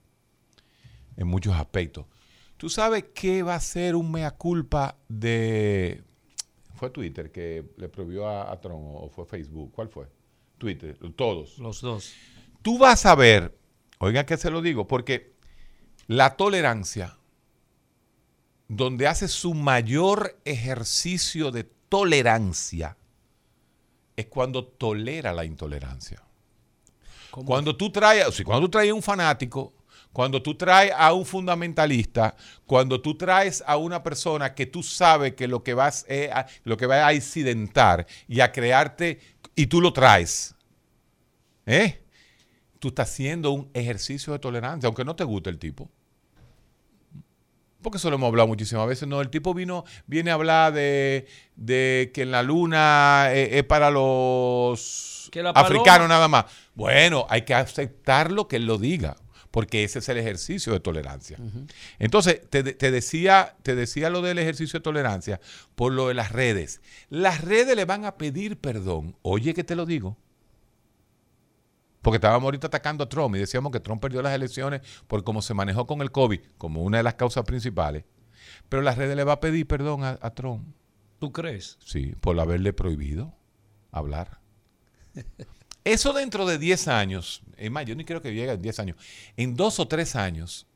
[1.18, 2.07] en muchos aspectos.
[2.57, 6.03] ¿Tú sabes qué va a ser un mea culpa de...
[6.81, 9.71] ¿Fue Twitter que le prohibió a, a Trump o fue Facebook?
[9.71, 10.07] ¿Cuál fue?
[10.57, 11.59] Twitter, todos.
[11.59, 12.14] Los dos.
[12.62, 13.55] Tú vas a ver,
[13.99, 15.35] oigan que se lo digo, porque
[16.07, 17.19] la tolerancia,
[18.66, 22.97] donde hace su mayor ejercicio de tolerancia,
[24.16, 26.23] es cuando tolera la intolerancia.
[27.31, 27.45] ¿Cómo?
[27.45, 29.75] Cuando tú traes, o sea, cuando tú traes un fanático,
[30.12, 32.35] cuando tú traes a un fundamentalista,
[32.66, 36.46] cuando tú traes a una persona que tú sabes que lo que vas es a,
[36.64, 39.20] lo que va a incidentar y a crearte
[39.55, 40.55] y tú lo traes,
[41.66, 42.03] ¿eh?
[42.79, 45.90] Tú estás haciendo un ejercicio de tolerancia, aunque no te guste el tipo.
[47.83, 49.09] Porque eso lo hemos hablado muchísimas veces.
[49.09, 53.64] No, el tipo vino, viene a hablar de, de que en la luna eh, es
[53.64, 56.46] para los africanos nada más.
[56.75, 59.16] Bueno, hay que aceptarlo que él lo diga,
[59.51, 61.39] porque ese es el ejercicio de tolerancia.
[61.99, 65.41] Entonces, te, te decía, te decía lo del ejercicio de tolerancia
[65.75, 66.81] por lo de las redes.
[67.09, 69.17] Las redes le van a pedir perdón.
[69.23, 70.17] Oye, que te lo digo.
[72.03, 75.43] Porque estábamos ahorita atacando a Trump y decíamos que Trump perdió las elecciones por cómo
[75.43, 78.05] se manejó con el COVID, como una de las causas principales.
[78.69, 80.67] Pero las redes le va a pedir perdón a, a Trump,
[81.19, 81.77] ¿Tú crees?
[81.85, 83.35] sí, por haberle prohibido
[83.93, 84.41] hablar.
[85.85, 88.97] Eso dentro de 10 años, es más, yo ni creo que llegue en 10 años,
[89.37, 90.66] en dos o tres años,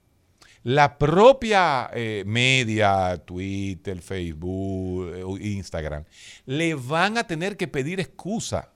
[0.63, 6.05] la propia eh, media, Twitter, Facebook, eh, Instagram,
[6.47, 8.73] le van a tener que pedir excusa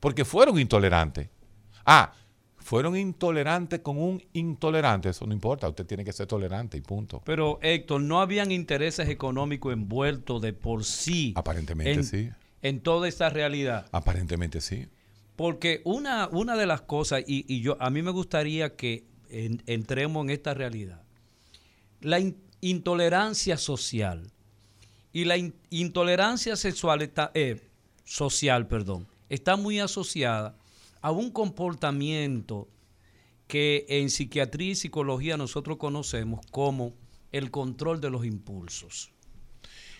[0.00, 1.28] porque fueron intolerantes.
[1.84, 2.12] Ah,
[2.56, 7.22] fueron intolerantes con un intolerante, eso no importa, usted tiene que ser tolerante y punto.
[7.24, 12.30] Pero Héctor, ¿no habían intereses económicos envueltos de por sí Aparentemente en, sí,
[12.62, 13.86] en toda esta realidad?
[13.92, 14.88] aparentemente sí.
[15.36, 19.62] Porque una, una de las cosas, y, y yo a mí me gustaría que en-
[19.66, 21.02] entremos en esta realidad,
[22.00, 24.30] la in- intolerancia social
[25.12, 27.60] y la in- intolerancia sexual está, eh,
[28.04, 30.56] social, perdón, está muy asociada
[31.02, 32.68] a un comportamiento
[33.46, 36.94] que en psiquiatría y psicología nosotros conocemos como
[37.30, 39.12] el control de los impulsos.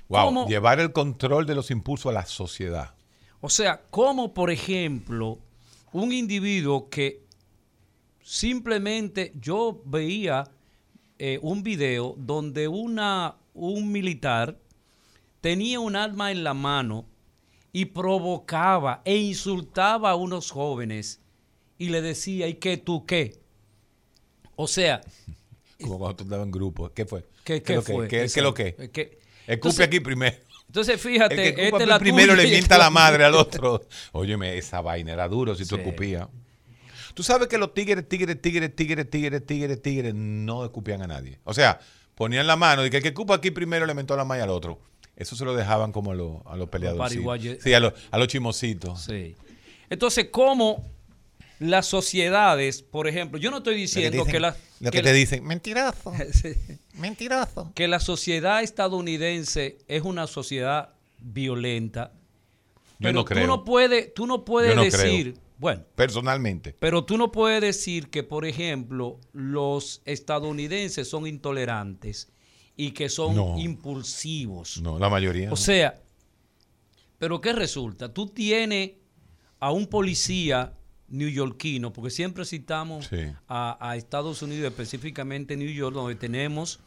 [0.09, 0.49] Wow, ¿Cómo?
[0.49, 2.95] llevar el control de los impulsos a la sociedad.
[3.47, 5.39] O sea, como por ejemplo
[5.93, 7.23] un individuo que
[8.21, 10.51] simplemente yo veía
[11.21, 14.59] eh, un video donde una, un militar
[15.41, 17.07] tenía un arma en la mano
[17.73, 21.21] y provocaba e insultaba a unos jóvenes
[21.79, 23.39] y le decía, ¿y qué tú qué?
[24.57, 25.03] O sea,
[25.81, 26.91] Como cuando tú andabas en grupo.
[26.93, 27.25] ¿Qué fue?
[27.45, 27.93] ¿qué, ¿Qué qué lo que?
[27.93, 28.09] fue?
[28.09, 28.75] ¿Qué, qué lo que?
[28.93, 29.03] ¿qué?
[29.03, 30.37] Escupe Entonces- aquí primero.
[30.77, 33.35] Entonces, fíjate, El que esta escupa es la primero tuya le mienta la madre al
[33.35, 33.87] otro.
[34.13, 36.29] Óyeme, esa vaina era duro si tú escupías.
[37.15, 41.39] Tú sabes que los tigres, tigres, tigres, tigres, tigres, tigres, tigres no escupían a nadie.
[41.45, 41.81] O sea,
[42.15, 44.51] ponían la mano y que el que escupa aquí primero le mentó la mano al
[44.51, 44.79] otro.
[45.17, 47.19] Eso se lo dejaban como a los, a los peleadores.
[47.63, 49.03] Sí, a los, a los chimositos.
[49.03, 49.35] Sí.
[49.89, 50.85] Entonces, ¿cómo
[51.59, 55.13] las sociedades, por ejemplo, yo no estoy diciendo que, la, lo que que la- te
[55.15, 56.53] dicen, mentiroso, Sí.
[56.95, 57.73] mentiroso.
[57.75, 62.13] que la sociedad estadounidense es una sociedad violenta.
[62.99, 63.43] Yo pero no creo.
[63.43, 66.75] Tú no puedes, tú no puedes Yo no decir, bueno, Personalmente.
[66.79, 72.29] pero tú no puedes decir que, por ejemplo, los estadounidenses son intolerantes
[72.77, 73.59] y que son No.
[73.59, 74.81] impulsivos.
[74.83, 75.49] No, la mayoría.
[75.49, 75.57] O no.
[75.57, 76.01] sea,
[77.19, 78.13] pero ¿qué resulta?
[78.13, 78.93] Tú tienes
[79.59, 80.75] a un policía
[81.09, 83.19] neoyorquino, porque siempre citamos Sí.
[83.49, 86.81] a, a Estados Unidos, específicamente New York, donde tenemos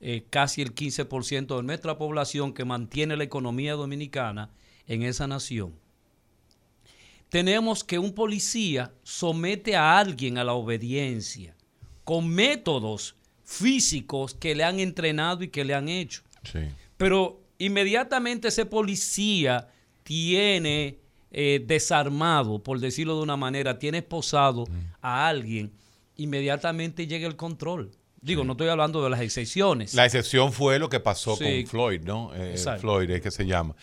[0.00, 4.50] eh, casi el 15% de nuestra población que mantiene la economía dominicana
[4.88, 5.74] en esa nación.
[7.28, 11.54] Tenemos que un policía somete a alguien a la obediencia
[12.04, 16.22] con métodos físicos que le han entrenado y que le han hecho.
[16.42, 16.58] Sí.
[16.96, 19.68] Pero inmediatamente ese policía
[20.02, 20.98] tiene
[21.32, 24.64] eh, desarmado, por decirlo de una manera, tiene esposado
[25.00, 25.72] a alguien,
[26.16, 27.90] inmediatamente llega el control.
[28.20, 29.94] Digo, no estoy hablando de las excepciones.
[29.94, 31.62] La excepción fue lo que pasó Sí.
[31.64, 32.30] con Floyd, ¿no?
[32.34, 32.56] Eh.
[32.78, 33.74] Floyd es que se llama.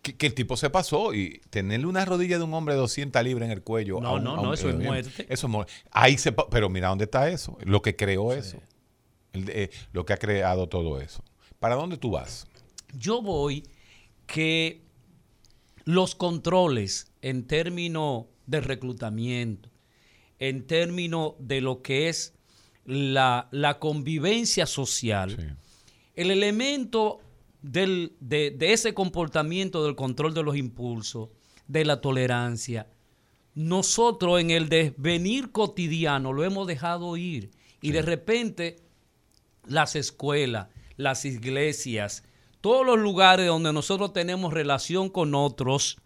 [0.00, 3.22] Que, que el tipo se pasó y tenerle una rodilla de un hombre de 200
[3.22, 4.00] libras en el cuello.
[4.00, 5.26] No, un- no, no, un- eso es muerte.
[5.28, 5.72] Eso es muerte.
[5.90, 7.58] Ahí se, pero mira dónde está eso.
[7.64, 8.56] Lo que creó eso.
[9.34, 11.22] El eh, lo que ha creado todo eso.
[11.58, 12.46] ¿Para dónde tú vas?
[12.96, 13.64] Yo voy
[14.26, 14.80] que
[15.84, 19.70] los controles en términos de reclutamiento,
[20.38, 22.34] en términos de lo que es
[22.84, 25.46] la, la convivencia social, Sí.
[26.16, 27.20] el elemento
[27.62, 31.30] del- de, de ese comportamiento del control de los impulsos,
[31.66, 32.88] de la tolerancia,
[33.54, 38.76] nosotros en el desvenir cotidiano lo hemos dejado ir y de repente
[39.66, 42.24] las escuelas, las iglesias,
[42.64, 45.98] todos los lugares donde nosotros tenemos relación con otros,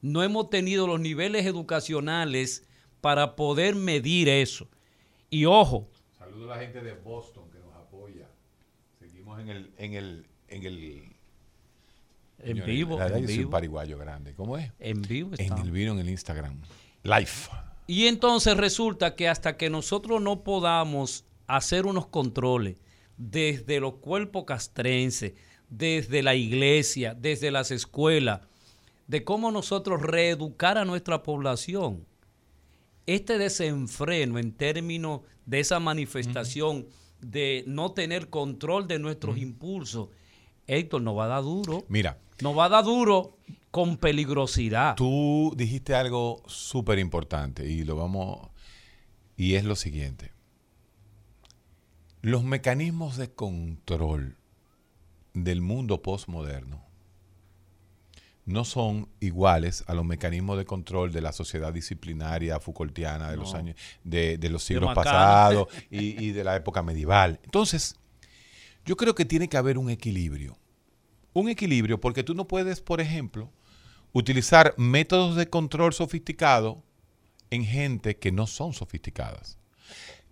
[0.00, 2.66] no hemos tenido los niveles educacionales
[3.02, 4.68] para poder medir eso.
[5.28, 8.26] Y ojo, Saludo a la gente de Boston que nos apoya.
[8.98, 11.02] Seguimos en el, en el, en el
[12.38, 14.32] en vivo, la en vivo, pariguayo grande.
[14.32, 14.72] ¿Cómo es?
[14.78, 16.58] en vivo En el video en el Instagram.
[17.02, 17.28] Live.
[17.86, 22.76] Y entonces resulta que hasta que nosotros no podamos hacer unos controles
[23.18, 25.34] desde los cuerpos castrenses,
[25.72, 28.42] desde la iglesia, desde las escuelas,
[29.06, 32.04] de cómo nosotros reeducar a nuestra población,
[33.06, 36.86] este desenfreno en términos de esa manifestación
[37.20, 40.08] de no tener control de nuestros impulsos,
[40.66, 41.84] Héctor, nos va a dar duro.
[41.88, 43.36] Mira, Nos va a dar duro
[43.70, 44.94] con peligrosidad.
[44.96, 48.50] tú dijiste algo súper importante y lo vamos.
[49.36, 50.32] Y es lo siguiente.
[52.20, 54.36] Los mecanismos de control
[55.34, 56.92] del mundo postmoderno
[58.44, 63.54] no son iguales a los mecanismos de control de la sociedad disciplinaria Foucaultiana de los
[63.54, 67.38] años de, de los siglos pasados y, y de la época medieval.
[67.44, 67.96] Entonces,
[68.84, 70.56] yo creo que tiene que haber un equilibrio.
[71.32, 73.50] Un equilibrio porque tú no puedes, por ejemplo,
[74.12, 76.78] utilizar métodos de control sofisticados
[77.50, 79.58] en gente que no son sofisticadas.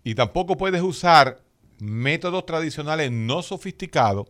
[0.02, 1.42] Y tampoco puedes usar
[1.78, 4.28] métodos tradicionales no sofisticados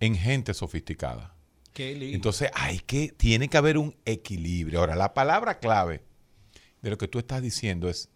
[0.00, 1.34] en gente sofisticada.
[1.72, 2.16] Qué lindo.
[2.16, 4.80] Entonces hay que, tiene que haber un equilibrio.
[4.80, 6.02] Ahora, la palabra clave
[6.82, 8.10] de lo que tú estás diciendo es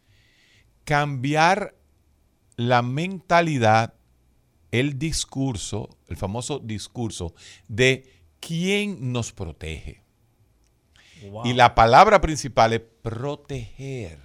[0.84, 1.76] cambiar
[2.56, 3.94] la mentalidad,
[4.70, 7.34] el discurso, el famoso discurso
[7.68, 10.02] de quién nos protege.
[11.30, 11.46] Wow.
[11.46, 14.18] Y la palabra principal es proteger,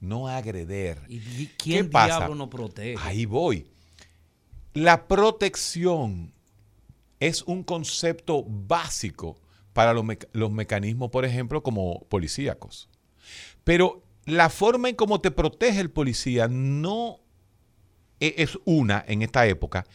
[0.00, 1.02] no agreder.
[1.08, 2.18] ¿Y quién ¿Qué pasa?
[2.18, 2.96] diablo protege?
[3.02, 3.66] Ahí voy.
[4.72, 6.32] La protección
[7.28, 9.36] es un concepto básico
[9.72, 12.88] para los, meca- los mecanismos, por ejemplo, como policíacos.
[13.64, 17.20] Pero la forma en cómo te protege el policía no
[18.20, 19.86] e- es una en esta época,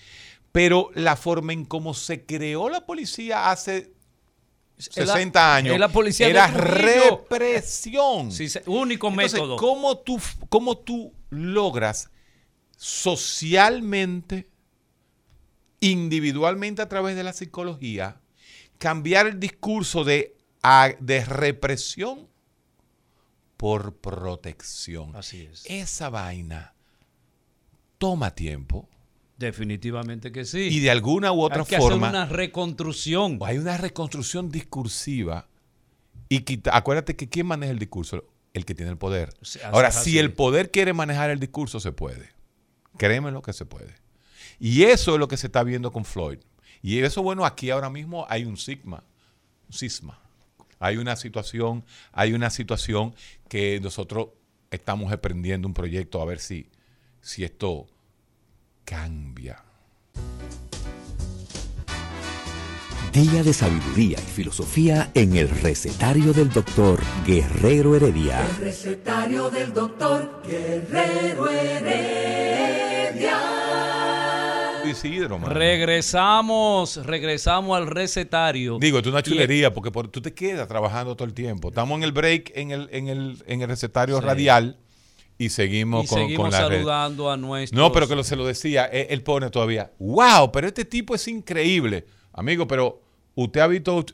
[0.52, 3.94] pero la forma en cómo se creó la policía hace
[4.78, 8.32] Es la- 60 años la policía era represión.
[8.32, 9.56] Sí, único Entonces, método.
[9.58, 12.10] ¿cómo tú, ¿cómo tú logras
[12.78, 14.50] socialmente,
[15.80, 18.20] individualmente a través de la psicología,
[18.78, 20.36] cambiar el discurso de,
[21.00, 22.28] de represión
[23.58, 25.16] por protección?
[25.16, 25.64] Así es.
[25.66, 26.74] Esa vaina
[27.98, 28.88] toma tiempo
[29.38, 30.62] Definitivamente que sí.
[30.72, 33.38] y de alguna u otra Hay que forma hacer una reconstrucción.
[33.46, 35.48] hay una reconstrucción discursiva
[36.28, 38.26] y quita- acuérdate que ¿quién maneja el discurso?
[38.54, 39.30] El que tiene el poder.
[39.40, 42.32] Así Ahora, si el poder quiere manejar el discurso, se puede.
[42.98, 43.94] Créemelo que se puede.
[44.60, 46.40] Y eso es lo que se está viendo con Floyd.
[46.82, 49.04] Y eso, bueno, aquí ahora mismo hay un sigma,
[49.68, 50.20] un cisma.
[50.80, 53.16] Hay una situación, hay una situación
[53.50, 54.30] que nosotros
[54.70, 56.70] estamos emprendiendo un proyecto a ver si,
[57.22, 57.88] si esto
[58.86, 59.64] cambia.
[63.12, 68.46] Día de sabiduría y filosofía en el recetario del doctor Guerrero Heredia.
[68.46, 73.57] El recetario del doctor Guerrero Heredia.
[74.88, 75.54] Isidro, mano.
[75.54, 78.78] Regresamos, regresamos al recetario.
[78.80, 81.70] Digo, esto es una chulería porque por- tú te quedas trabajando todo el tiempo.
[81.70, 84.26] Estamos en el break, en el, en el, en el recetario Sí.
[84.26, 84.78] radial
[85.38, 86.78] y seguimos y con, seguimos con la red.
[86.78, 87.78] saludando a nuestros...
[87.78, 91.14] No, pero que lo, se lo decía, él, él pone todavía, wow, pero este tipo
[91.16, 92.06] es increíble.
[92.34, 93.02] Amigo, pero
[93.36, 94.06] usted ha visto,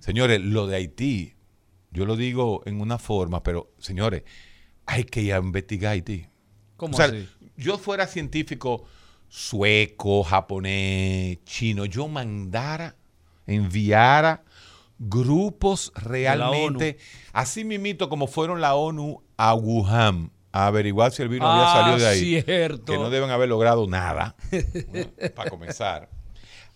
[0.00, 1.34] señores, lo de Haití,
[1.90, 4.22] yo lo digo en una forma, pero señores,
[4.86, 6.26] hay que ir a investigar Haití.
[6.76, 7.28] ¿Cómo O sea, así?
[7.56, 8.84] yo fuera científico
[9.42, 12.96] sueco, japonés, chino, yo mandara,
[13.46, 14.44] enviara
[14.98, 16.98] grupos realmente,
[17.32, 21.72] así mismito como fueron la ONU a Wuhan, a averiguar si el virus había Ah,
[21.72, 22.42] salido de ahí.
[22.42, 22.84] cierto.
[22.84, 24.36] Que no deben haber logrado nada,
[24.90, 26.10] bueno, para comenzar.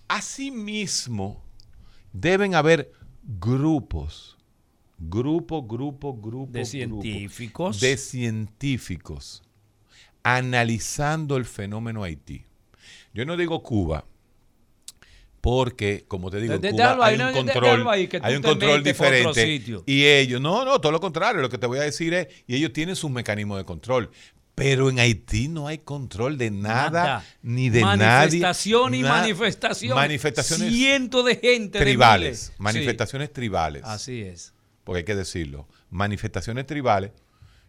[0.08, 1.44] Asimismo,
[2.14, 2.90] deben haber
[3.38, 4.38] grupos,
[4.98, 7.80] grupo, grupo, grupo, De grupo, científicos.
[7.80, 9.42] de científicos
[10.34, 12.44] analizando el fenómeno Haití.
[13.14, 14.04] Yo no digo Cuba
[15.40, 19.62] porque, como te digo, en Cuba hay un control, ahí, hay un diferente.
[19.86, 21.40] Y ellos, no, no, todo lo contrario.
[21.40, 24.10] Lo que te voy a decir es, y ellos tienen sus mecanismos de control.
[24.56, 27.24] Pero en Haití no hay control de nada, Nada.
[27.42, 28.98] ni de manifestación nadie.
[28.98, 29.94] y na- manifestación.
[29.94, 31.78] Manifestaciones Cientos de gente.
[31.78, 32.52] tribales.
[32.58, 33.82] Manifestaciones tribales.
[33.84, 34.54] Sí, así es.
[34.82, 35.68] Porque hay que decirlo.
[35.90, 37.12] Manifestaciones tribales.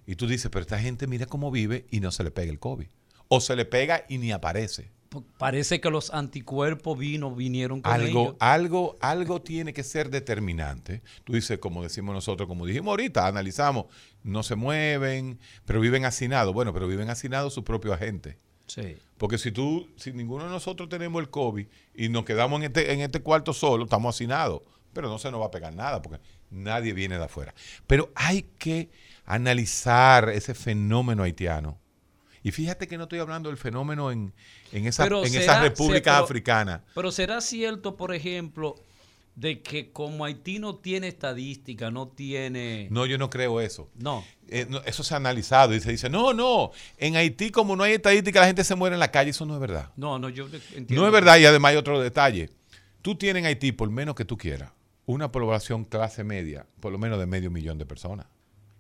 [0.08, 2.60] Y tú dices, pero esta gente mira cómo vive y no se le pega el
[2.60, 2.88] COVID.
[3.28, 4.90] O se le pega y ni aparece.
[5.38, 8.36] parece que los anticuerpos vino, vinieron con algo, ellos.
[8.40, 11.02] algo, algo tiene que ser determinante.
[11.26, 13.88] Tú dices, como decimos nosotros, como dijimos ahorita, analizamos,
[14.24, 16.54] no se mueven, pero viven hacinados.
[16.54, 18.38] Bueno, pero viven hacinados sus propios agentes.
[18.68, 18.96] Sí.
[19.18, 22.94] Porque si tú, si ninguno de nosotros tenemos el COVID y nos quedamos en este,
[22.94, 24.62] en este cuarto solo, estamos hacinados.
[24.94, 27.54] Pero no se nos va a pegar nada porque nadie viene de afuera.
[27.88, 28.90] Pero hay que
[29.28, 31.78] analizar ese fenómeno haitiano.
[32.44, 34.34] Y fíjate que no estoy hablando del fenómeno en,
[34.72, 36.82] en, esa- en será- esas repúblicas pero- africanas.
[36.96, 38.76] Pero será cierto, por ejemplo,
[39.36, 42.88] de que como Haití no tiene estadística, no tiene...
[42.90, 43.90] No, yo no creo eso.
[43.96, 44.24] No.
[44.48, 47.84] Eh, no, eso se ha analizado y se dice, no, no, en Haití como no
[47.84, 49.32] hay estadística, la gente se muere en la calle.
[49.32, 49.92] Eso no es verdad.
[49.98, 50.96] No, no, yo entiendo.
[50.96, 52.50] No es verdad y además hay otro detalle.
[53.02, 54.72] Tú tienes en Haití, por menos que tú quieras,
[55.06, 58.26] una población clase media, por lo menos de medio millón de personas,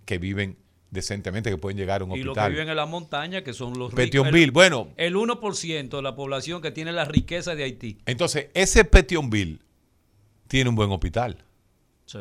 [0.07, 0.57] que viven
[0.89, 2.51] decentemente, que pueden llegar a un Y los que hospital.
[2.53, 4.05] viven en la montaña, que son los ricos.
[4.05, 7.99] Petionville, bueno, El 1% de la población que tiene la riqueza de Haití.
[8.05, 9.59] entonces ese Petionville
[10.47, 11.43] tiene un buen hospital.
[12.05, 12.19] Sí.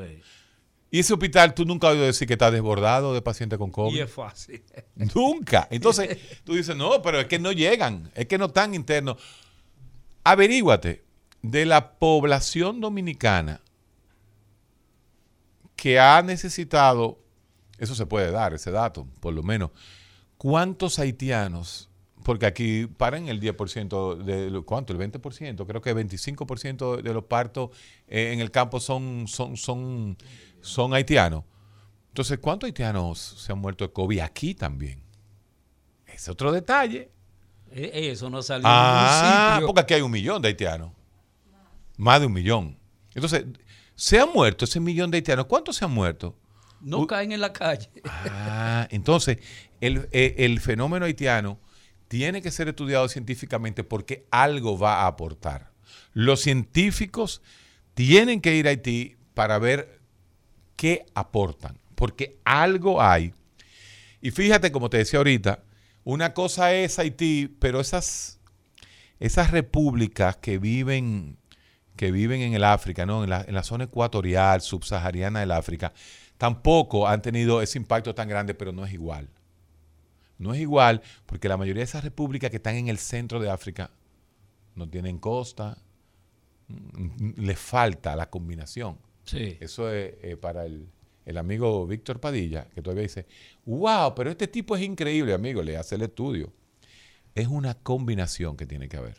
[0.91, 3.97] Y ese hospital tú nunca has oído decir que está desbordado de pacientes con COVID.
[3.97, 4.63] Y es fácil.
[5.15, 5.69] Nunca.
[5.71, 9.17] Entonces, tú dices, no, pero es que no llegan, es que no están internos.
[10.25, 11.05] Averíguate
[11.43, 13.61] de la población dominicana
[15.77, 17.19] que ha necesitado,
[17.79, 19.71] eso se puede dar, ese dato, por lo menos,
[20.39, 21.91] ¿cuántos haitianos?
[22.25, 24.93] Porque aquí paran el 10% de ¿cuánto?
[24.93, 27.71] El 20%, creo que 25% de los partos
[28.09, 30.17] eh, en el campo son, son, son,
[30.61, 31.45] son haitianos.
[32.09, 35.03] Entonces, ¿cuántos haitianos se han muerto de COVID aquí también?
[36.07, 37.11] Es otro detalle.
[37.71, 40.93] Eh, Eso no salió Ah, en porque aquí hay un millón de haitianos.
[41.97, 42.77] Más de un millón.
[43.15, 43.45] Entonces,
[43.95, 45.47] se han muerto ese millón de haitianos.
[45.47, 46.35] ¿Cuántos se han muerto?
[46.81, 47.91] No caen en la calle.
[48.49, 49.39] Ah, entonces,
[49.81, 51.59] el, eh, el fenómeno haitiano
[52.09, 55.71] tiene que ser estudiado científicamente porque algo va a aportar.
[56.13, 57.43] Los científicos
[57.95, 60.01] tienen que ir a Haití para ver
[60.77, 63.33] qué aportan, porque algo hay.
[64.21, 65.63] Y fíjate, como te decía ahorita,
[66.05, 68.39] una cosa es Haití, pero esas,
[69.19, 71.39] esas repúblicas que viven,
[71.97, 73.25] que viven en el África, ¿no?
[73.25, 75.93] en, la, en la zona ecuatorial, subsahariana del África,
[76.39, 79.29] tampoco han tenido ese impacto tan grande, pero no es igual.
[80.39, 83.51] No es igual porque la mayoría de esas repúblicas que están en el centro de
[83.51, 83.91] África
[84.75, 85.79] no tienen costa,
[86.69, 88.99] mm, le falta la combinación.
[89.25, 89.57] Sí.
[89.61, 90.89] Eso es eh, para el,
[91.25, 93.27] el amigo Víctor Padilla, que todavía dice,
[93.65, 96.53] wow, pero este tipo es increíble, amigo, le hace el estudio.
[97.35, 99.17] Es una combinación que tiene que haber.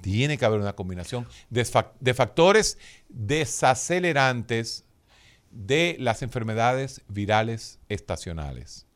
[0.00, 2.78] Tiene que haber una combinación de factores
[3.08, 4.84] desacelerantes
[5.50, 8.86] de las enfermedades virales estacionales.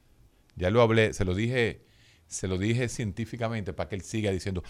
[0.57, 1.83] Ya lo hablé, se lo dije,
[2.27, 4.63] se lo dije científicamente para que él siga diciendo,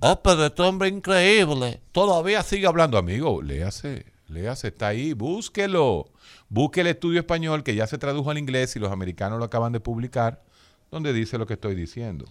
[0.00, 1.80] ah, pero este hombre increíble.
[1.92, 3.42] Todavía sigue hablando, amigo.
[3.42, 6.10] Léase, léase, está ahí, búsquelo.
[6.48, 9.72] Busque el estudio español que ya se tradujo al inglés y los americanos lo acaban
[9.72, 10.42] de publicar,
[10.90, 12.26] donde dice lo que estoy diciendo.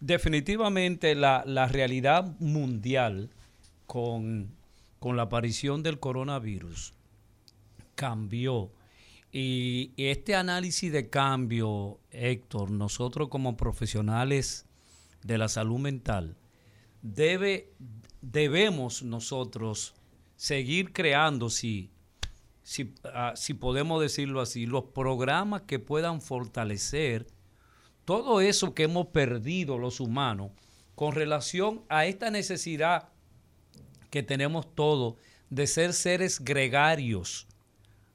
[0.00, 3.30] Definitivamente la, la realidad mundial
[3.86, 4.56] con,
[4.98, 6.94] con la aparición del coronavirus
[8.00, 8.72] cambió.
[9.30, 14.64] Y este análisis de cambio, Héctor, nosotros como profesionales
[15.22, 16.38] de la salud mental,
[17.02, 17.74] debe,
[18.22, 19.94] debemos nosotros
[20.36, 21.90] seguir creando, si,
[22.62, 27.26] si, ah, si podemos decirlo así, los programas que puedan fortalecer
[28.06, 30.52] todo eso que hemos perdido los humanos
[30.94, 33.10] con relación a esta necesidad
[34.08, 35.16] que tenemos todos
[35.50, 37.46] de ser seres gregarios.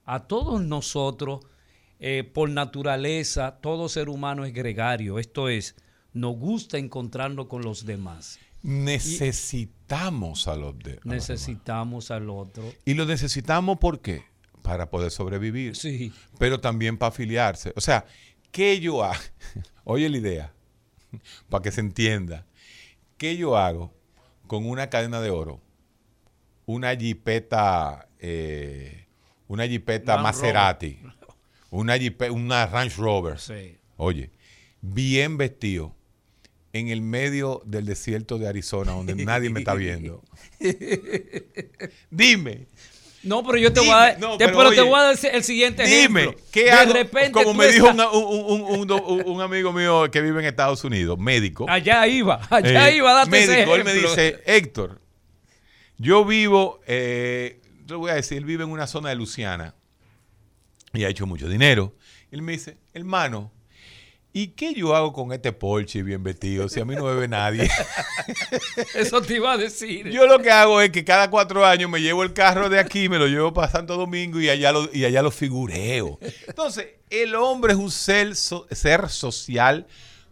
[0.05, 1.45] A todos nosotros,
[1.99, 5.17] eh, por naturaleza, todo ser humano es gregario.
[5.17, 5.75] Esto es,
[6.13, 8.39] nos gusta encontrarnos con los demás.
[8.61, 11.29] Necesitamos a los, de, a los demás.
[11.29, 12.63] Necesitamos al otro.
[12.85, 14.23] Y lo necesitamos ¿por qué?
[14.61, 15.75] Para poder sobrevivir.
[15.75, 16.11] Sí.
[16.39, 17.73] Pero también para afiliarse.
[17.75, 18.05] O sea,
[18.51, 19.19] ¿qué yo hago?
[19.83, 20.53] Oye la idea,
[21.49, 22.45] para que se entienda.
[23.17, 23.93] ¿Qué yo hago
[24.47, 25.61] con una cadena de oro?
[26.65, 29.04] Una jipeta, eh,
[29.47, 30.99] una jipeta Maserati,
[31.69, 33.39] una, jipe- una Range Rover.
[33.39, 33.77] Sí.
[33.97, 34.31] Oye,
[34.81, 35.93] bien vestido
[36.73, 40.23] en el medio del desierto de Arizona, donde nadie me está viendo.
[42.09, 42.67] Dime,
[43.23, 45.03] No, pero yo te Dime, voy a dar, no, te- pero pero te voy a
[45.03, 46.43] dar el siguiente Dime, ejemplo.
[46.51, 46.93] ¿qué de hago?
[46.93, 50.45] repente Como me dijo estás- un, un- un- un- un amigo mío que vive en
[50.47, 51.65] Estados Unidos, médico.
[51.69, 54.09] Allá iba, allá eh, iba a darte ese médico, él me ejemplo.
[54.11, 55.01] dice, Héctor,
[55.97, 59.75] yo vivo, eh, yo le voy a decir, él vive en una zona de Luciana
[60.93, 61.93] y ha hecho mucho dinero.
[62.31, 63.51] Él me dice, hermano,
[64.33, 67.27] ¿y qué yo hago con este Porsche bien vestido si a mí no me ve
[67.27, 67.69] nadie?
[68.95, 70.09] Eso te iba a decir.
[70.09, 73.07] Yo lo que hago es que cada cuatro años me llevo el carro de aquí,
[73.09, 76.17] me lo llevo para Santo Domingo y allá lo, y allá lo figureo.
[76.47, 79.87] Entonces, el hombre es un ser, so- ser social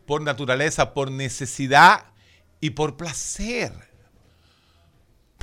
[0.05, 2.05] por naturaleza, por necesidad
[2.59, 3.71] y por placer.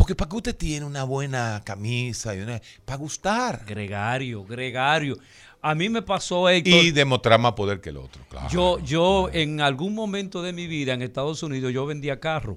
[0.00, 5.18] Porque para que usted tiene una buena camisa y una, para gustar Gregario, gregario.
[5.60, 6.72] A mí me pasó, Héctor.
[6.72, 8.24] y demostrar más poder que el otro.
[8.30, 8.48] Claro.
[8.48, 12.56] Yo, yo en algún momento de mi vida en Estados Unidos, yo vendía carro.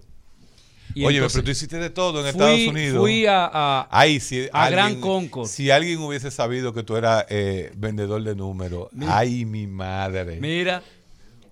[0.96, 3.02] Y Oye, entonces pero tú hiciste de todo en fui- Estados Unidos.
[3.02, 3.50] Fui a,
[3.92, 5.48] a- si a alguien- Gran Concord.
[5.50, 10.40] Si alguien hubiese sabido que tú eras eh, vendedor de números, ay, mi madre.
[10.40, 10.82] Mira,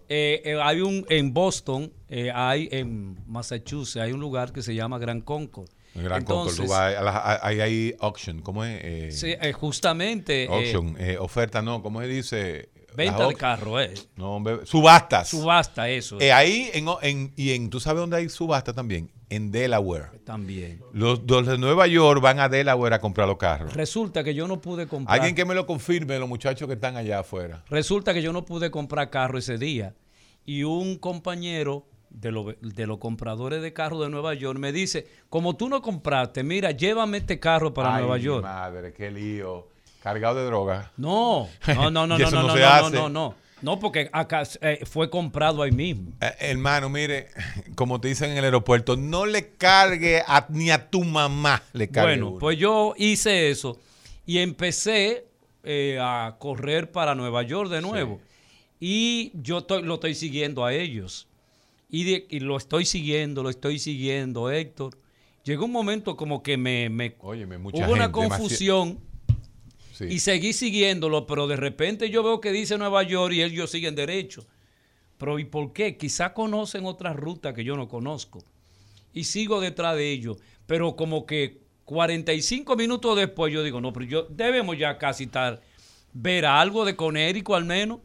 [0.08, 1.92] eh, eh, hay un en Boston,
[2.34, 5.68] hay en Massachusetts, hay un lugar que se llama Gran Concord.
[5.94, 8.80] En Gran Concord, Entonces, a- ahí hay auction, ¿cómo es?
[8.84, 12.70] Eh, sí, eh, justamente eh, auction, eh, oferta, no, ¿cómo se dice?
[12.96, 13.94] venta de carro, eh.
[14.18, 15.30] No, hombre, subastas.
[15.30, 19.10] subasta eso ahí, en, en- y en, ¿tú sabes dónde hay subasta también?
[19.30, 20.08] En Delaware.
[20.26, 20.82] también.
[20.92, 23.74] Los, los de Nueva York van a Delaware a comprar los carros.
[23.74, 25.16] Resulta que yo no pude comprar.
[25.18, 27.64] Alguien que me lo confirme, los muchachos que están allá afuera.
[27.70, 29.96] Resulta que yo no pude comprar carro ese día.
[30.44, 35.08] Y un compañero de, los de los compradores de carro de Nueva York me dice,
[35.30, 38.44] como tú no compraste, mira, llévame este carro para Ay, Nueva York.
[38.44, 39.68] madre, qué lío.
[40.04, 40.92] Cargado de droga.
[40.98, 43.36] No, no, no, no, no, no, no no, no, no, no.
[43.62, 46.12] No, porque acá eh, fue comprado ahí mismo.
[46.20, 47.28] Eh, hermano, mire,
[47.76, 51.88] como te dicen en el aeropuerto, no le cargue a- ni a tu mamá le
[51.88, 52.14] cargue.
[52.14, 52.40] Bueno, uno.
[52.40, 53.80] pues yo hice eso
[54.26, 55.28] y empecé
[55.64, 58.20] eh, a correr para Nueva York de nuevo.
[58.80, 61.28] Y yo lo estoy siguiendo a ellos.
[61.92, 64.98] Y, de- y lo estoy siguiendo, lo estoy siguiendo, Héctor.
[65.44, 69.00] Llegó un momento como que me, me- Óyeme, mucha hubo una gente, confusión
[69.92, 70.06] Sí.
[70.10, 73.94] y seguí siguiéndolo, pero de repente yo veo que dice Nueva York y ellos siguen
[73.96, 74.46] derecho.
[75.18, 75.98] Pero ¿y por qué?
[75.98, 78.44] Quizá conocen otras rutas que yo no conozco.
[79.14, 80.38] Y sigo detrás de ellos.
[80.66, 85.62] Pero como que 45 minutos después yo digo, no, pero yo debemos ya casi estar,
[86.14, 88.00] ver algo de Conérico al menos.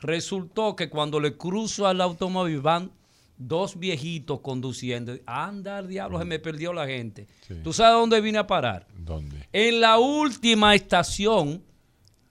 [0.00, 2.90] Resultó que cuando le cruzo al automóvil van
[3.36, 5.14] dos viejitos conduciendo.
[5.26, 7.26] Anda, diablo, se me perdió la gente.
[7.46, 7.54] Sí.
[7.62, 8.86] ¿Tú sabes dónde vine a parar?
[8.98, 9.46] ¿Dónde?
[9.52, 11.62] En la última estación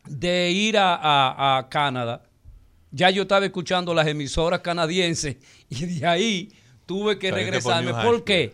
[0.07, 2.23] de ir a, a- a Canadá,
[2.91, 5.37] ya yo estaba escuchando las emisoras canadienses
[5.69, 6.51] y de ahí
[6.85, 7.91] tuve que regresarme.
[7.91, 8.53] New ¿Por qué?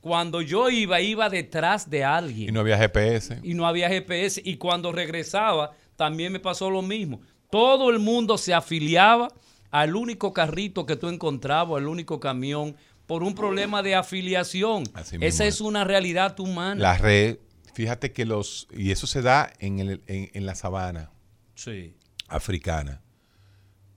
[0.00, 3.38] Cuando yo iba, iba detrás de alguien Y no había GPS.
[3.42, 4.42] y no había GPS.
[4.44, 7.20] Y cuando regresaba, también me pasó lo mismo.
[7.52, 9.28] Todo el mundo se afiliaba
[9.70, 12.76] al único carrito que tú encontrabas, al único camión,
[13.06, 14.84] por un problema de afiliación.
[14.94, 15.56] Así Esa es.
[15.56, 16.80] es una realidad humana.
[16.80, 17.36] La red,
[17.74, 18.68] fíjate que los.
[18.74, 21.10] Y eso se da en, el- en, en la sabana
[21.54, 21.94] Sí.
[22.28, 23.02] africana.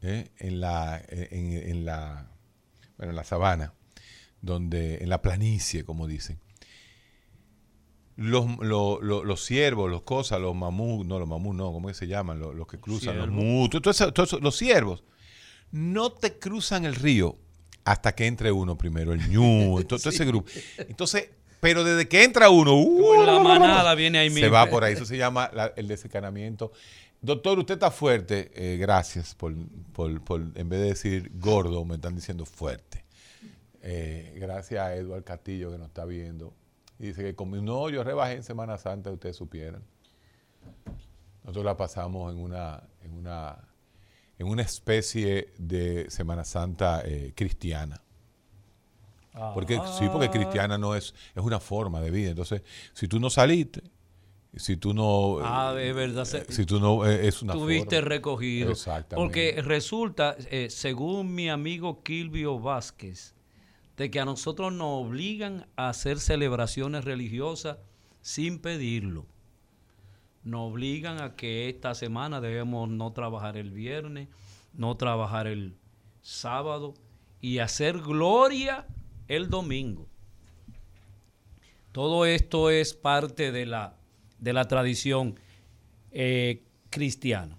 [0.02, 0.32] ¿eh?
[0.38, 1.02] En la.
[1.08, 2.30] En, en la.
[2.98, 3.74] Bueno, en la sabana.
[4.42, 4.98] Donde.
[5.02, 6.42] En la planicie, como dicen.
[8.18, 11.94] Los, lo- lo- los ciervos, los cosas, los mamús, no, los mamús no, ¿cómo que
[11.94, 12.40] se llaman?
[12.40, 15.04] Los, los que cruzan, los mus, todo eso- todo eso, los ciervos,
[15.72, 17.36] no te cruzan el río
[17.84, 20.50] hasta que entre uno primero, el ñu, todo, todo ese grupo.
[20.78, 24.52] Entonces, pero desde que entra uno, uh, La manada viene ahí se mismo.
[24.52, 24.94] va por ahí.
[24.94, 26.72] Eso se llama la- el desencanamiento.
[27.22, 28.52] Doctor, usted está fuerte.
[28.56, 29.54] Eh, gracias por,
[29.94, 33.04] por- por, en vez de decir gordo, me están diciendo fuerte.
[33.82, 36.54] Eh, gracias a Eduard Castillo que nos está viendo.
[37.00, 39.84] Y dice que como no, yo rebajé en Semana Santa, ustedes supieran.
[41.44, 43.58] Nosotros la pasamos en una, en una,
[44.40, 48.02] en una especie de Semana Santa eh, cristiana.
[49.54, 52.30] Porque sí, porque cristiana no es, es una forma de vida.
[52.30, 52.62] Entonces,
[52.94, 53.84] si tú no saliste,
[54.56, 56.26] si tú no, Ah, es verdad.
[56.36, 58.10] eh, si tú no eh, es una Tuviste forma.
[58.10, 58.72] recogido.
[58.72, 59.16] Exactamente.
[59.18, 63.35] Porque resulta, eh, según mi amigo Kilvio Vázquez,
[63.98, 67.78] de que a nosotros nos obligan a hacer celebraciones religiosas
[68.22, 69.26] sin pedirlo.
[70.44, 74.28] Nos obligan a que esta semana debemos no trabajar el viernes,
[74.74, 75.76] no trabajar el
[76.22, 76.94] sábado
[77.42, 78.86] y hacer gloria
[79.28, 80.08] el domingo.
[81.92, 83.96] Todo esto es parte de la,
[84.40, 85.40] de la tradición
[86.12, 87.58] eh, cristiana.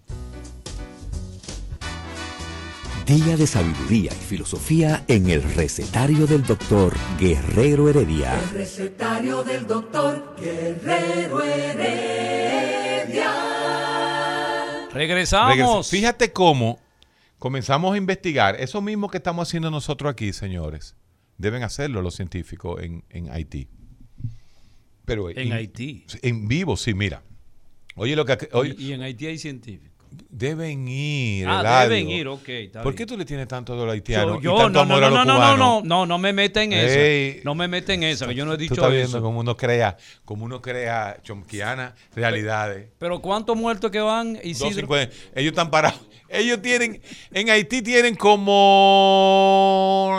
[3.07, 8.34] Día de sabiduría y filosofía en el recetario del doctor Guerrero Heredia.
[8.40, 13.32] El recetario del doctor Guerrero Heredia.
[14.92, 15.57] Regresamos.
[15.57, 16.80] Regresa- Fíjate cómo
[17.38, 20.96] comenzamos a investigar eso mismo que estamos haciendo nosotros aquí, señores.
[21.38, 23.68] Deben hacerlo los científicos en, en Haití.
[25.04, 26.07] Pero En Haití.
[26.22, 27.22] En vivo, sí, mira.
[27.94, 28.48] Oye, lo que.
[28.52, 29.95] oye, Y, y en Haití hay científicos.
[30.30, 31.46] Deben ir.
[31.48, 32.48] Ah, deben ir, ok.
[32.48, 34.94] está ¿Por qué tú le tienes tanto dolor haitiano Yo, y yo- tanto no, no,
[34.96, 37.40] amor no, a los no, no, no, no, no, no me meta en eso.
[37.44, 39.22] No me meta en eso, que yo no he Tú dicho estás viendo eso.
[39.22, 42.88] cómo uno crea, cómo uno crea chomquiana realidades.
[42.98, 44.70] Pero ¿cuántos muertos que van, Isidro?
[44.70, 45.14] 250.
[45.34, 46.00] Ellos están parados.
[46.28, 47.00] Ellos tienen,
[47.32, 50.11] en Haití tienen como,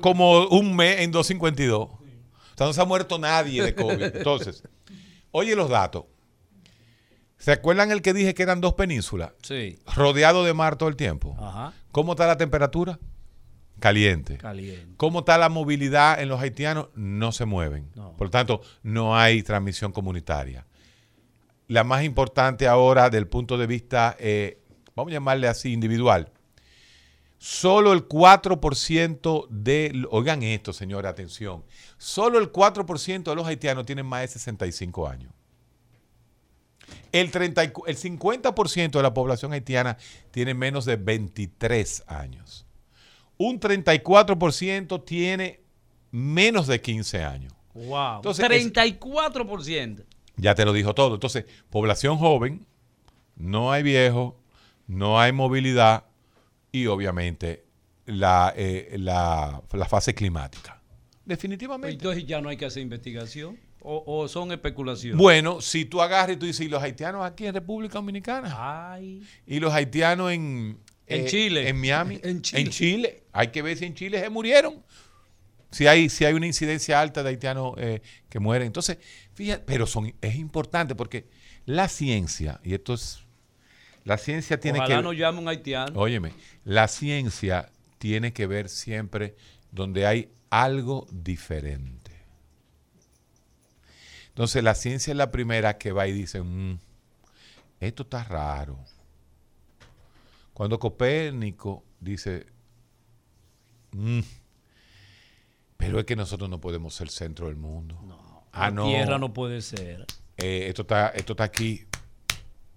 [0.00, 1.80] como un mes en 252.
[1.88, 1.98] O
[2.56, 4.02] sea, no se ha muerto nadie de COVID.
[4.16, 4.62] Entonces,
[5.30, 6.04] oye los datos.
[7.38, 9.32] ¿Se acuerdan el que dije que eran dos penínsulas?
[9.42, 9.78] Sí.
[9.94, 11.36] Rodeado de mar todo el tiempo.
[11.38, 11.72] Ajá.
[11.92, 12.98] ¿Cómo está la temperatura?
[13.78, 14.38] Caliente.
[14.38, 14.94] Caliente.
[14.96, 16.88] ¿Cómo está la movilidad en los haitianos?
[16.94, 17.90] No se mueven.
[17.94, 18.16] No.
[18.16, 20.66] Por lo tanto, no hay transmisión comunitaria.
[21.68, 24.62] La más importante ahora, del punto de vista, eh,
[24.94, 26.32] vamos a llamarle así, individual.
[27.38, 31.64] Solo el 4% de, oigan esto, señora, atención,
[31.98, 35.32] solo el 4% de los haitianos tienen más de 65 años.
[37.12, 39.96] El, 30 y cu- el 50% de la población haitiana
[40.30, 42.66] tiene menos de 23 años.
[43.38, 45.60] Un 34% tiene
[46.10, 47.52] menos de 15 años.
[47.74, 48.16] Wow.
[48.16, 50.04] Entonces, es- 34%.
[50.36, 51.14] Ya te lo dijo todo.
[51.14, 52.66] Entonces, población joven,
[53.36, 54.34] no hay viejos,
[54.86, 56.04] no hay movilidad
[56.72, 57.64] y obviamente
[58.06, 60.80] la, eh, la, la fase climática.
[61.24, 61.94] Definitivamente.
[61.96, 63.58] Entonces ya no hay que hacer investigación.
[63.88, 65.16] O, o son especulaciones.
[65.16, 68.52] Bueno, si tú agarras y tú dices, ¿y los haitianos aquí en República Dominicana?
[68.92, 69.22] Ay.
[69.46, 71.68] Y los haitianos en, En eh, Chile.
[71.68, 72.18] En Miami.
[72.24, 72.60] En Chile.
[72.60, 73.22] En Chile.
[73.32, 74.82] Hay que ver si en Chile se murieron.
[75.70, 78.66] Si hay, si hay una incidencia alta de haitianos eh, que mueren.
[78.66, 78.98] Entonces,
[79.34, 81.28] fíjate, pero son, es importante porque
[81.64, 83.20] la ciencia, y esto es,
[84.02, 85.02] la ciencia tiene Ojalá que...
[85.02, 86.00] no llame un haitiano.
[86.00, 86.32] Óyeme,
[86.64, 89.36] la ciencia tiene que ver siempre
[89.70, 92.05] donde hay algo diferente.
[94.36, 96.78] Entonces la ciencia es la primera que va y dice, "Mm,
[97.80, 98.78] esto está raro.
[100.52, 102.44] Cuando Copérnico dice,
[103.92, 104.20] "Mm,
[105.78, 107.98] pero es que nosotros no podemos ser centro del mundo.
[108.52, 108.86] Ah, la no.
[108.88, 110.04] tierra no puede ser.
[110.36, 111.86] Eh, esto, está, esto está aquí.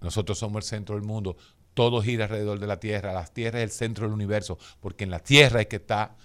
[0.00, 1.36] Nosotros somos el centro del mundo.
[1.74, 3.12] Todo gira alrededor de la Tierra.
[3.12, 4.58] La Tierra es el centro del universo.
[4.80, 6.16] Porque en la Tierra es que está.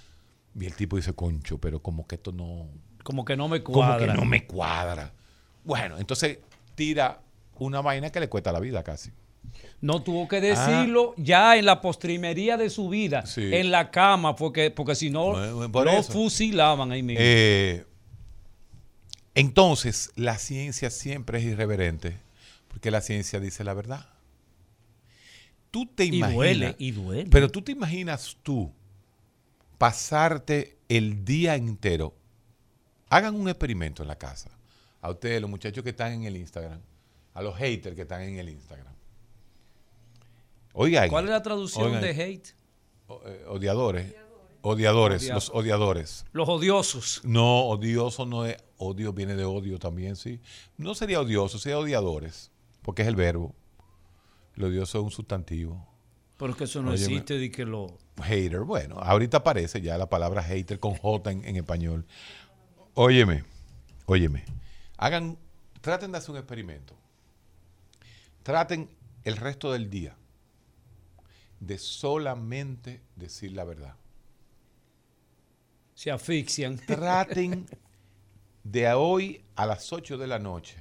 [0.57, 2.69] Y el tipo dice, concho, pero como que esto no.
[3.03, 4.13] Como que no me Como cuadra.
[4.13, 5.13] que no me cuadra.
[5.65, 6.39] Bueno, entonces
[6.75, 7.21] tira
[7.57, 9.11] una vaina que le cuesta la vida casi.
[9.81, 13.21] No tuvo que decirlo ya en la postrimería de su vida.
[13.23, 13.27] Ah.
[13.27, 13.53] Sí.
[13.53, 16.11] En la cama, porque, porque si no, Bueno, bueno, por lo eso.
[16.11, 17.19] fusilaban ahí mismo.
[17.23, 17.85] Eh,
[19.33, 22.17] entonces, la ciencia siempre es irreverente.
[22.69, 24.05] Porque la ciencia dice la verdad.
[25.71, 27.29] Tú te y duele, y duele.
[27.29, 28.71] Pero tú te imaginas tú
[29.77, 32.13] pasarte el día entero.
[33.09, 34.49] Hagan un experimento en la casa.
[35.05, 36.81] A ustedes, los muchachos que están en el Instagram.
[37.35, 38.91] A los haters que están en el Instagram.
[40.73, 41.09] Oigan.
[41.09, 42.47] ¿Cuál es la traducción oigan, de hate?
[43.27, 44.15] eh, Odiadores.
[44.61, 45.21] Odiadores.
[45.21, 45.35] Odiado.
[45.35, 46.25] Los odiadores.
[46.31, 47.21] Los odiosos.
[47.23, 48.57] No, odioso no es.
[48.77, 50.41] Odio viene de odio también, sí.
[50.75, 52.49] No sería odioso, sería odiadores.
[52.81, 53.53] Porque es el verbo.
[54.55, 55.87] Lo odioso es un sustantivo.
[56.37, 57.99] Porque eso no existe de que lo...
[58.23, 62.07] Hater, bueno, ahorita aparece ya la palabra hater con J en, en español.
[62.95, 63.43] Óyeme,
[64.07, 64.43] óyeme.
[64.97, 65.37] Hagan,
[65.81, 66.95] traten de hacer un experimento.
[68.43, 68.89] Traten
[69.23, 70.15] el resto del día
[71.59, 73.95] de solamente decir la verdad.
[75.93, 76.77] Se asfixian.
[76.87, 77.65] Traten
[78.63, 80.77] de hoy a las 8 de la noche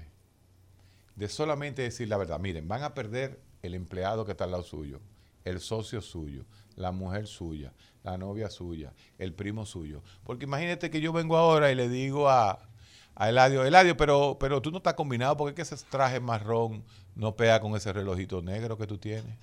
[1.17, 2.41] de solamente decir la verdad.
[2.41, 5.01] Miren, van a perder el empleado que está al lado suyo,
[5.45, 6.45] el socio suyo,
[6.77, 10.03] la mujer suya, la novia suya, el primo suyo.
[10.25, 12.69] Porque imagínate que yo vengo ahora y le digo a,
[13.17, 16.85] a Eladio, Eladio, pero, pero tú no estás combinado porque es que ese traje marrón
[17.15, 19.37] no pega con ese relojito negro que tú tienes.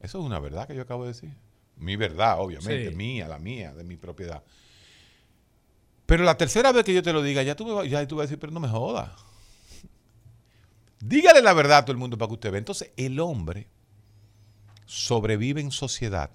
[0.00, 1.30] Eso es una verdad que yo acabo de decir.
[1.76, 2.96] Mi verdad, obviamente, Sí.
[2.96, 4.42] mía, la mía, de mi propiedad.
[6.06, 8.24] Pero la tercera vez que yo te lo diga, ya tú, me ya tú vas
[8.24, 9.10] a decir, pero no me jodas.
[11.00, 12.58] Dígale la verdad a todo el mundo para que usted vea.
[12.58, 13.68] Entonces, el hombre
[14.84, 16.30] sobrevive en sociedad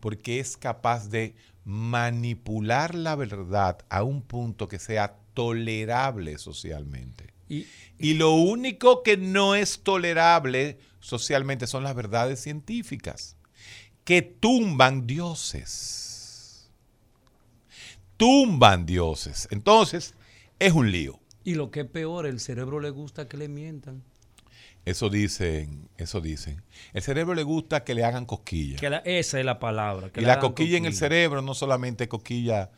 [0.00, 1.34] porque es capaz de
[1.64, 7.32] manipular la verdad a un punto que sea tolerable socialmente.
[7.48, 7.66] Y,
[7.98, 13.36] Y lo único que no es tolerable socialmente son las verdades científicas,
[14.04, 16.70] que tumban dioses.
[18.16, 19.48] Tumban dioses.
[19.50, 20.14] Entonces,
[20.58, 21.18] es un lío.
[21.44, 24.04] y lo que es peor, el cerebro le gusta que le mientan.
[24.84, 26.62] Eso dicen, eso dicen.
[26.92, 28.80] El cerebro le gusta que le hagan cosquillas.
[28.80, 30.10] Que la- esa es la palabra.
[30.10, 31.08] que Y la hagan cosquilla en el cosquilla.
[31.08, 32.70] cerebro no solamente cosquilla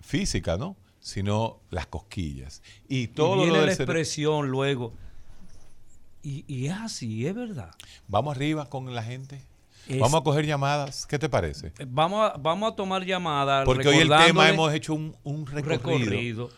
[0.00, 0.76] física, ¿no?
[1.06, 2.62] Sino las cosquillas.
[2.88, 4.94] Y todo y viene lo la expresión luego.
[6.22, 7.72] Y, y es así, es verdad.
[8.08, 9.42] Vamos arriba con la gente.
[9.86, 11.04] Es- Vamos a coger llamadas.
[11.04, 11.74] ¿Qué te parece?
[11.78, 13.66] Eh, Vamos a, vamos a tomar llamadas.
[13.66, 15.98] Porque hoy el tema hemos hecho un, un recorrido.
[15.98, 16.50] recorrido.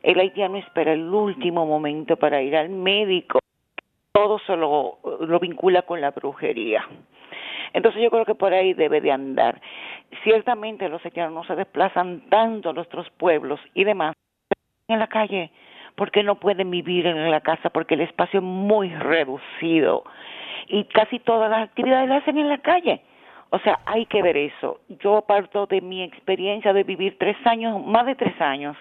[0.03, 3.41] el haitiano espera el último momento para ir al médico
[4.17, 6.89] todo se lo, lo vincula con la brujería.
[7.73, 9.61] Entonces yo creo que por ahí debe de andar.
[10.23, 14.15] Ciertamente los haitianos no se desplazan tanto a nuestros pueblos y demás
[14.89, 15.51] en la calle
[15.97, 20.05] porque no pueden vivir en la casa porque el espacio es muy reducido
[20.69, 23.01] y casi todas las actividades las hacen en la calle.
[23.51, 24.81] O sea, hay que ver eso.
[25.01, 28.77] Yo parto de mi experiencia de vivir tres años, más de tres años,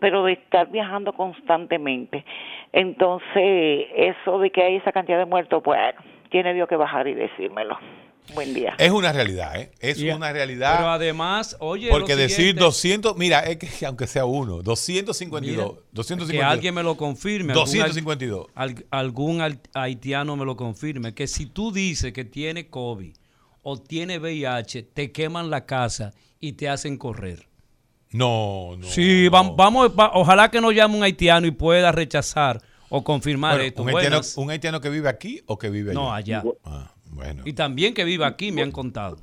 [0.00, 2.24] pero de estar viajando constantemente.
[2.72, 6.00] Entonces, eso de que hay esa cantidad de muertos, bueno,
[6.30, 7.78] tiene Dios que bajar y decírmelo.
[8.34, 8.74] Buen día.
[8.78, 9.70] Es una realidad, ¿eh?
[9.80, 10.92] Es una Pero realidad.
[10.94, 15.80] además, oye, Porque lo decir siguiente, 200, mira, es que aunque sea uno, 252, mira,
[15.92, 16.28] 252.
[16.40, 17.52] que alguien me lo confirme.
[17.52, 18.46] algún 252.
[18.54, 23.14] al- algún al- haitiano me lo confirme, que si tú dices que tiene COVID
[23.62, 27.46] o tiene VIH, te queman la casa y te hacen correr.
[28.12, 28.86] No, no.
[28.86, 29.30] sí, no.
[29.30, 33.64] vam- vamos, va- ojalá que nos llame un haitiano y pueda rechazar o confirmar Bueno,
[33.68, 33.82] esto.
[33.82, 36.00] un, haitiano, un haitiano que vive aquí o que vive allá?
[36.00, 36.42] no, allá.
[36.64, 36.92] Ah,
[37.24, 37.42] bueno.
[37.46, 39.16] Y también que vive aquí, me han contado.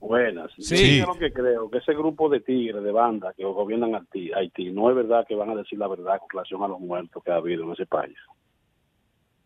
[0.00, 0.50] Buenas.
[0.58, 1.00] Sí.
[1.00, 4.70] Yo lo que creo que ese grupo de tigres, de bandas que gobiernan Haití, Haití,
[4.70, 7.32] no es verdad que van a decir la verdad con relación a los muertos que
[7.32, 8.16] ha habido en ese país.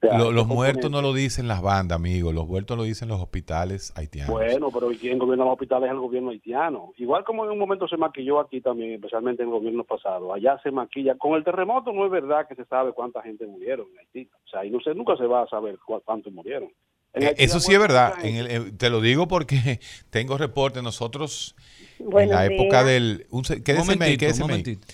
[0.03, 2.35] O sea, Lo- los muertos no lo dicen las bandas, amigos.
[2.35, 4.33] Los muertos lo dicen los hospitales haitianos.
[4.33, 6.93] Bueno, pero ¿y quién gobierna los hospitales es el gobierno haitiano.
[6.97, 10.33] Igual como en un momento se maquilló aquí también, especialmente en el gobierno pasado.
[10.33, 11.17] Allá se maquilla.
[11.17, 14.29] Con el terremoto no es verdad que se sabe cuánta gente murieron en Haití.
[14.45, 16.71] O sea, y no se, nunca se va a saber cu- cuántos murieron.
[17.15, 18.15] Eh, Eso sí es verdad.
[18.25, 19.81] En el- eh, te lo digo porque
[20.11, 20.83] tengo reportes.
[20.83, 21.55] Nosotros,
[21.99, 23.27] en la época del...
[23.31, 24.87] Un, quédese, momentito, momentito.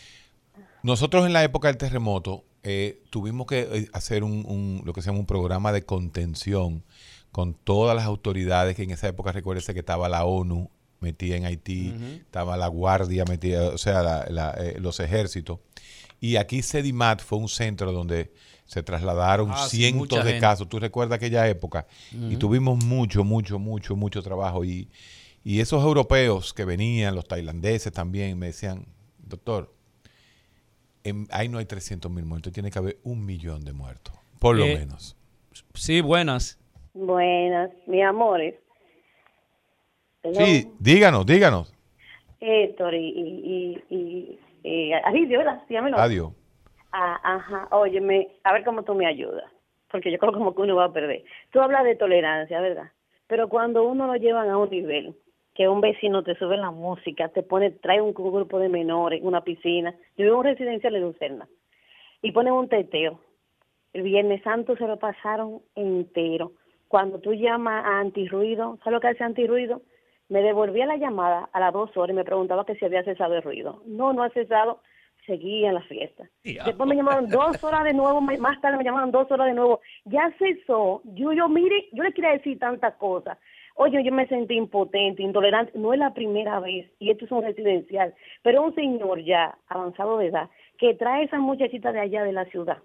[0.83, 5.07] Nosotros en la época del terremoto eh, tuvimos que hacer un, un- lo que se
[5.09, 6.85] llama un programa de contención
[7.33, 11.45] con todas las autoridades que en esa época recuérdese que estaba la ONU metida en
[11.45, 15.59] Haití, estaba la Guardia metida, o sea, la- la, eh, los ejércitos.
[16.21, 18.33] Y aquí Sedimat fue un centro donde
[18.65, 20.41] se trasladaron Ah, cientos de gente.
[20.41, 20.69] casos.
[20.69, 21.87] Tú recuerdas aquella época.
[22.13, 24.65] Y tuvimos mucho, mucho, mucho, mucho trabajo.
[24.65, 24.89] Y,
[25.45, 28.87] y esos europeos que venían, los tailandeses también, me decían,
[29.19, 29.73] doctor,
[31.05, 34.57] en- ahí no hay 300 mil muertos, tiene que haber un millón de muertos, por
[34.57, 35.17] lo Eh, menos.
[35.75, 36.59] Sí, buenas.
[36.95, 38.55] Buenas, mis amores.
[40.27, 40.45] Hello.
[40.45, 41.73] Sí, díganos, díganos.
[42.41, 43.07] Héctor y...
[43.07, 45.63] y, y, y, y Aridio, ¿verdad?
[45.69, 45.99] Llámelo.
[45.99, 46.33] Adiós.
[46.91, 49.45] Ah, ajá, óyeme, a ver cómo tú me ayudas,
[49.89, 51.23] porque yo creo como que uno va a perder.
[51.53, 52.91] Tú hablas de tolerancia, ¿verdad?
[53.29, 55.15] Pero cuando uno lo llevan a un nivel,
[55.55, 59.45] que un vecino te sube la música, te pone, trae un grupo de menores, una
[59.45, 59.95] piscina.
[60.17, 61.49] Yo vivo en un residencial de Lucerna,
[62.21, 63.21] y ponen un teteo.
[63.93, 66.51] El Viernes Santo se lo pasaron entero.
[66.89, 69.83] Cuando tú llamas a antirruido, ¿sabes lo que hace antirruido?
[70.29, 73.35] Me devolvía la llamada a las dos horas y me preguntaba que si había cesado
[73.35, 73.83] el ruido.
[73.87, 74.81] No, no ha cesado.
[75.25, 76.29] Seguía la fiesta.
[76.45, 79.81] Después me llamaron dos horas de nuevo, más tarde me llamaron dos horas de nuevo.
[80.05, 81.03] Ya cesó.
[81.05, 83.37] Yo, yo, mire, yo le quería decir tantas cosas.
[83.75, 85.73] Oye, yo me sentí impotente, intolerante.
[85.75, 90.19] No es la primera vez, y esto es un residencial, pero un señor ya avanzado
[90.19, 90.49] de edad
[90.79, 92.79] que trae a esa muchachita de allá de la ciudad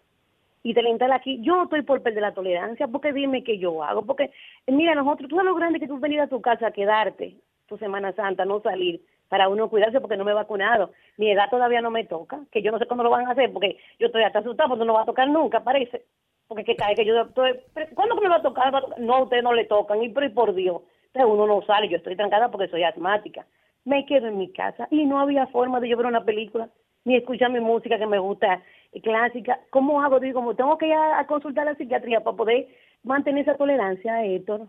[0.64, 1.40] y instala aquí.
[1.42, 4.04] Yo no estoy por perder la tolerancia, porque dime qué yo hago.
[4.04, 4.32] Porque,
[4.68, 7.36] mira, nosotros, tú sabes lo grande que tú venir a tu casa a quedarte
[7.68, 10.92] tu Semana Santa, no salir, para uno cuidarse porque no me he vacunado.
[11.16, 13.52] Mi edad todavía no me toca, que yo no sé cuándo lo van a hacer,
[13.54, 16.04] porque yo estoy hasta asustada, porque no va a tocar nunca, parece.
[16.50, 17.54] Porque que cae que yo estoy,
[17.96, 18.74] ¿cuándo me va a tocar?
[18.74, 19.00] Va a tocar?
[19.00, 20.82] No, a ustedes no le tocan, y pero y por Dios.
[21.14, 23.46] Entonces uno no sale, yo estoy trancada porque soy asmática.
[23.86, 26.70] Me quedo en mi casa y no había forma de yo ver una película.
[27.06, 29.60] Ni escuchar mi música que me gusta eh, clásica.
[29.70, 30.20] ¿Cómo hago?
[30.20, 32.68] Digo, tengo que ir a, a consultar a la psiquiatría para poder
[33.04, 34.68] mantener esa tolerancia, Héctor.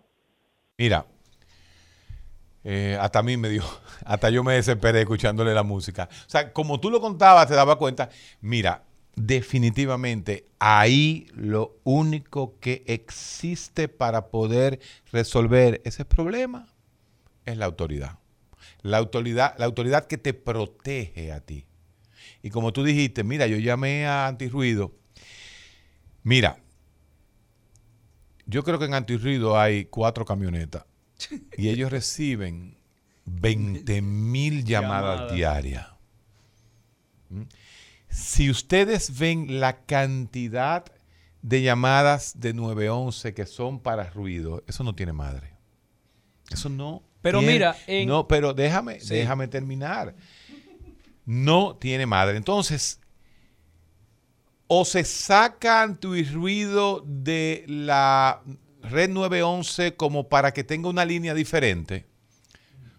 [0.78, 1.06] Mira,
[2.64, 3.62] eh, hasta a mí me dio,
[4.04, 6.08] hasta yo me desesperé escuchándole la música.
[6.10, 8.08] O sea, como tú lo contabas, te daba cuenta,
[8.40, 8.84] mira,
[9.16, 14.80] definitivamente ahí lo único que existe para poder
[15.12, 16.66] resolver ese problema
[17.44, 18.18] es la autoridad.
[18.80, 21.66] La autoridad, la autoridad que te protege a ti.
[22.42, 24.92] Y como tú dijiste, mira, yo llamé a Antirruido.
[26.24, 26.58] Mira,
[28.46, 30.84] yo creo que en Antirruido hay cuatro camionetas
[31.56, 32.76] y ellos reciben
[33.26, 35.86] 20 mil llamadas diarias.
[37.30, 37.42] ¿Mm?
[38.08, 40.84] Si ustedes ven la cantidad
[41.40, 45.54] de llamadas de 911 que son para ruido, eso no tiene madre.
[46.50, 47.02] Eso no.
[47.22, 49.14] Pero tiene- mira, en- no, pero déjame, Sí.
[49.14, 50.14] déjame terminar.
[51.24, 52.36] No tiene madre.
[52.36, 53.00] Entonces,
[54.66, 58.42] o se saca antirruido de la
[58.82, 62.06] red 911 como para que tenga una línea diferente,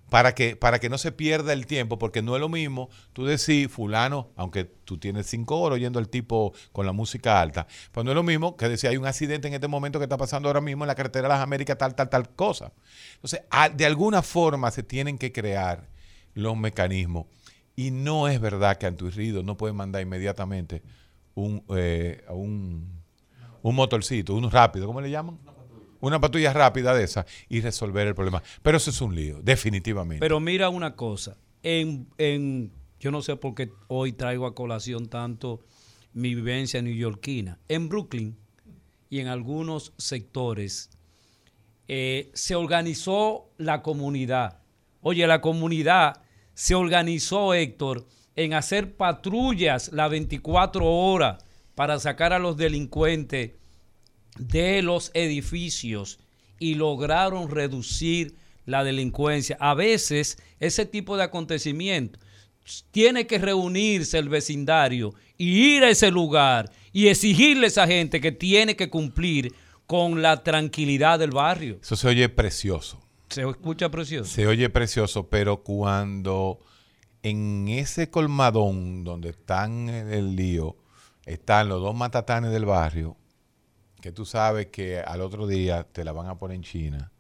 [0.10, 3.26] para que, para que no se pierda el tiempo, porque no es lo mismo tú
[3.26, 8.06] decir, fulano, aunque tú tienes cinco horas oyendo al tipo con la música alta, pues
[8.06, 10.50] no es lo mismo que decir, hay un accidente en este momento que está pasando
[10.50, 12.72] ahora mismo en la carretera de las Américas, tal, tal, tal cosa.
[13.16, 15.90] Entonces, a- de alguna forma se tienen que crear
[16.36, 17.26] los mecanismos.
[17.76, 20.84] Y no es verdad que Antuirrido no puede mandar inmediatamente
[21.36, 22.88] un, eh, a un,
[23.62, 25.40] un motorcito, uno rápido, ¿cómo le llaman?
[26.00, 28.44] Una patrulla rápida de esa y resolver el problema.
[28.62, 30.20] Pero eso es un lío, definitivamente.
[30.20, 35.08] Pero mira una cosa, en, en yo no sé por qué hoy traigo a colación
[35.08, 35.62] tanto
[36.14, 37.60] mi vivencia neoyorquina.
[37.68, 38.38] En Brooklyn
[39.10, 40.90] y en algunos sectores
[41.88, 44.60] eh, se organizó la comunidad.
[45.02, 46.23] Oye, la comunidad
[46.54, 51.44] se organizó, Héctor, en hacer patrullas las 24 horas
[51.76, 53.52] para sacar a los delincuentes
[54.38, 56.20] de los edificios
[56.60, 58.36] y lograron reducir
[58.66, 59.58] la delincuencia.
[59.60, 62.20] A veces ese tipo de acontecimiento
[62.92, 68.22] tiene que reunirse el vecindario y ir a ese lugar y exigirle a esa gente
[68.22, 69.54] que tiene que cumplir
[69.86, 71.80] con la tranquilidad del barrio.
[71.82, 73.03] Eso se oye precioso.
[73.34, 74.32] ¿Se escucha precioso?
[74.32, 76.60] Se oye precioso, pero cuando
[77.24, 80.78] en ese colmadón donde están el lío,
[81.26, 83.18] están los dos matatanes del barrio,
[84.02, 87.12] que tú sabes que al otro día te la van a poner en China,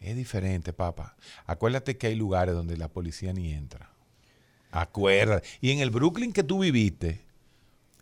[0.00, 1.16] es diferente, papá.
[1.46, 3.92] Acuérdate que hay lugares donde la policía ni entra.
[4.72, 5.46] Acuérdate.
[5.60, 7.24] Y en el Brooklyn que tú viviste,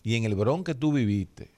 [0.03, 1.51] y en el Bronx que tú viviste,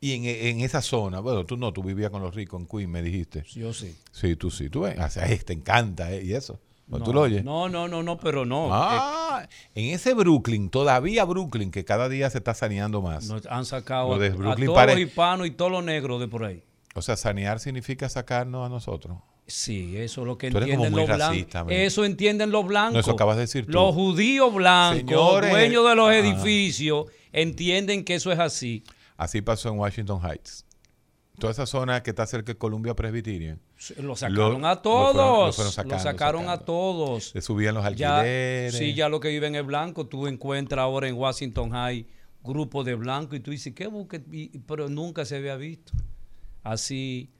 [0.00, 2.88] y en, en esa zona, bueno, tú no, tú vivías con los ricos en Queens,
[2.88, 3.44] me dijiste.
[3.54, 3.96] Yo sí.
[4.12, 4.98] Sí, tú sí, tú ves.
[4.98, 6.24] O sea, te encanta, ¿eh?
[6.24, 6.60] Y eso.
[6.86, 7.44] ¿No, ¿Tú lo oyes?
[7.44, 8.70] No, no, no, no, pero no.
[8.72, 13.26] Ah, en ese Brooklyn, todavía Brooklyn, que cada día se está saneando más.
[13.28, 16.62] Nos han sacado a, todos pare- los hispanos y todos los negros de por ahí.
[16.94, 19.18] O sea, sanear significa sacarnos a nosotros.
[19.46, 21.36] Sí, eso es lo que Tú eres como entienden los blancos.
[21.36, 21.72] racista, man.
[21.72, 22.94] Eso entienden los blancos.
[22.94, 23.72] No, eso acabas de decir tú.
[23.72, 26.16] Los judíos blancos, Señores, dueños de los ah.
[26.16, 28.82] edificios, entienden que eso es así.
[29.18, 30.64] Así pasó en Washington Heights.
[31.38, 33.60] Toda esa zona que está cerca de Columbia Presbyterian.
[33.98, 35.14] Lo sacaron Lo- a lo fueron- todos.
[35.16, 37.32] lo Lo, fueron sacando, sacaron a todos.
[37.34, 38.74] Le subían los Ya, alquileres.
[38.76, 40.06] sí, ya lo que viven es blanco.
[40.06, 42.06] Tú encuentras ahora en Washington High
[42.42, 44.22] grupos de blancos y tú dices, ¿qué busque?
[44.32, 45.92] Y- Pero nunca se había visto.
[46.64, 47.30] Así,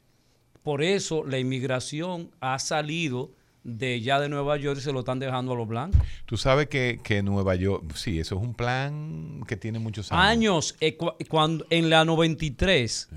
[0.62, 3.30] por eso la inmigración ha salido
[3.76, 6.00] de ya de Nueva York se lo están dejando a los blancos.
[6.26, 10.22] Tú sabes que, que Nueva York, sí, eso es un plan que tiene muchos años.
[10.24, 13.08] Años, eh, cu- cuando, en la 93,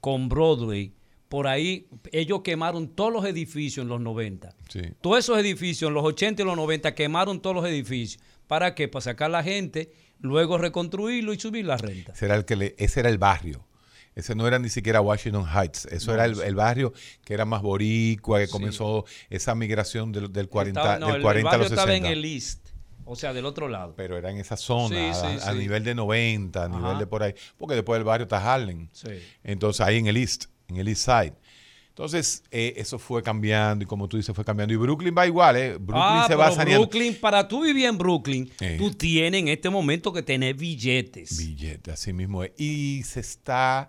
[0.00, 0.92] con Broadway,
[1.28, 4.54] por ahí ellos quemaron todos los edificios en los 90.
[4.68, 4.80] Sí.
[5.00, 8.22] Todos esos edificios, en los 80 y los 90, quemaron todos los edificios.
[8.46, 8.86] ¿Para qué?
[8.88, 12.12] Para sacar la gente, luego reconstruirlo y subir la renta.
[12.12, 13.64] Ese era el, que le- ese era el barrio.
[14.16, 15.84] Ese no era ni siquiera Washington Heights.
[15.86, 16.92] Eso era el, el barrio
[17.24, 21.22] que era más boricua, que comenzó esa migración del, del 40, Estaba- no, del el-
[21.22, 22.06] 40 el a barrio los estaba 60.
[22.08, 22.68] en el East,
[23.04, 23.94] o sea, del otro lado.
[23.94, 27.06] Pero era en esa zona, Sí, a, sí, a nivel de 90, a nivel de
[27.06, 27.34] por ahí.
[27.58, 28.88] Porque después del barrio está Harlem.
[28.90, 29.10] Sí.
[29.44, 31.34] Entonces ahí en el East, en el East Side.
[31.96, 34.74] Entonces, eh, eso fue cambiando y como tú dices, fue cambiando.
[34.74, 35.70] Y Brooklyn va igual, ¿eh?
[35.78, 36.86] Brooklyn ah, se va saneando.
[36.86, 38.76] Brooklyn, para tú vivir en Brooklyn, Eh.
[38.78, 41.38] tú tienes en este momento que tener billetes.
[41.38, 42.52] Billete, así mismo es.
[42.58, 43.88] Y se está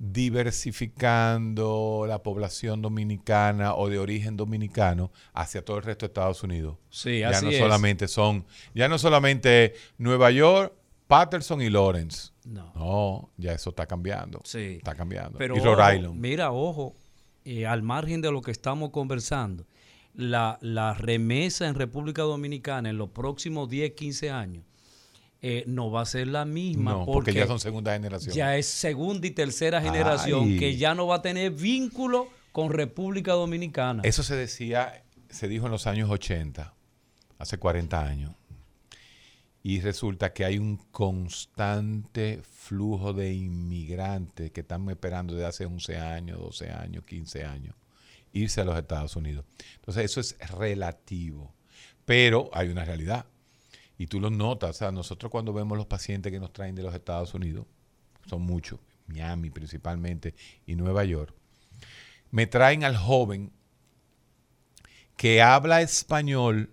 [0.00, 6.76] diversificando la población dominicana o de origen dominicano hacia todo el resto de Estados Unidos.
[6.90, 7.58] Sí, ya así no es.
[7.58, 8.44] solamente son,
[8.74, 10.72] ya no solamente Nueva York,
[11.06, 12.30] Patterson y Lawrence.
[12.44, 12.72] No.
[12.74, 14.40] No, ya eso está cambiando.
[14.44, 14.78] Sí.
[14.78, 15.38] Está cambiando.
[15.38, 16.18] Pero y Rhode Island.
[16.20, 16.96] mira, ojo,
[17.44, 19.66] eh, al margen de lo que estamos conversando,
[20.14, 24.64] la, la remesa en República Dominicana en los próximos 10, 15 años
[25.46, 26.92] eh, no va a ser la misma.
[26.92, 28.34] No, porque, ya son segunda generación.
[28.34, 30.58] Ya es segunda y tercera generación Ay.
[30.58, 34.00] que ya no va a tener vínculo con República Dominicana.
[34.06, 36.72] Eso se decía, se dijo en los años 80,
[37.36, 38.32] hace 40 años.
[39.62, 45.98] Y resulta que hay un constante flujo de inmigrantes que están esperando desde hace 11
[45.98, 47.76] años, 12 años, 15 años,
[48.32, 49.44] irse a los Estados Unidos.
[49.76, 51.54] Entonces eso es relativo.
[52.06, 53.26] Pero hay una realidad.
[53.98, 54.70] Y tú lo notas.
[54.70, 57.66] O sea, nosotros cuando vemos los pacientes que nos traen de los Estados Unidos,
[58.26, 60.34] son muchos, Miami principalmente
[60.66, 61.34] y Nueva York,
[62.30, 63.52] me traen al joven
[65.16, 66.70] que habla español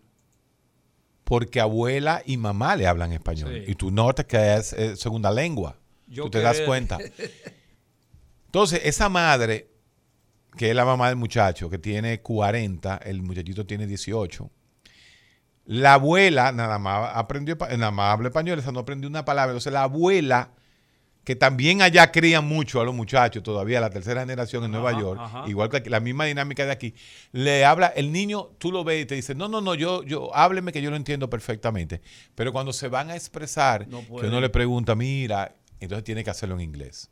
[1.26, 3.52] porque abuela y mamá le hablan español.
[3.54, 3.72] Sí.
[3.72, 5.81] Y tú notas que es segunda lengua.
[6.12, 6.98] Yo tú te das cuenta.
[8.48, 9.70] Entonces, esa madre,
[10.58, 14.52] que es la mamá del muchacho, que tiene 40, el muchachito tiene 18.
[15.66, 19.52] La abuela nada más aprendió, nada más habla español, esa no aprendió una palabra.
[19.52, 20.52] Entonces, la abuela,
[21.24, 25.00] que también allá crían mucho a los muchachos, todavía la tercera generación en Nueva Ajá,
[25.00, 25.44] York, ajá.
[25.48, 26.94] igual que aquí, la misma dinámica de aquí,
[27.32, 30.36] le habla, el niño, tú lo ves y te dice, no, no, no, yo, yo,
[30.36, 32.02] hábleme que yo lo entiendo perfectamente.
[32.36, 36.30] Pero cuando se van a expresar, No que uno le pregunta, mira, entonces tiene que
[36.30, 37.10] hacerlo en inglés.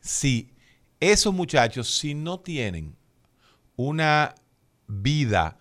[0.00, 0.52] Si
[1.00, 2.96] esos muchachos, si no tienen
[3.76, 4.34] una
[4.86, 5.58] vida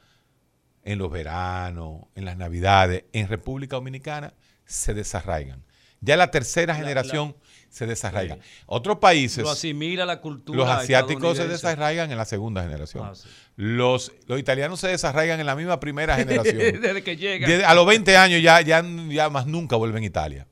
[0.84, 4.34] en los veranos, en las navidades, en República Dominicana,
[4.66, 5.64] se desarraigan.
[6.02, 7.36] Ya la tercera generación
[7.70, 8.38] se desarraiga.
[8.66, 10.58] Otros países, Lo asimila la cultura.
[10.58, 13.08] los asiáticos se desarraigan en la segunda generación.
[13.10, 13.30] Ah, sí.
[13.56, 16.58] los, los italianos se desarraigan en la misma primera generación.
[16.58, 17.48] Desde que llega.
[17.48, 20.46] Desde- a los 20 años ya, ya, ya más nunca vuelven a Italia.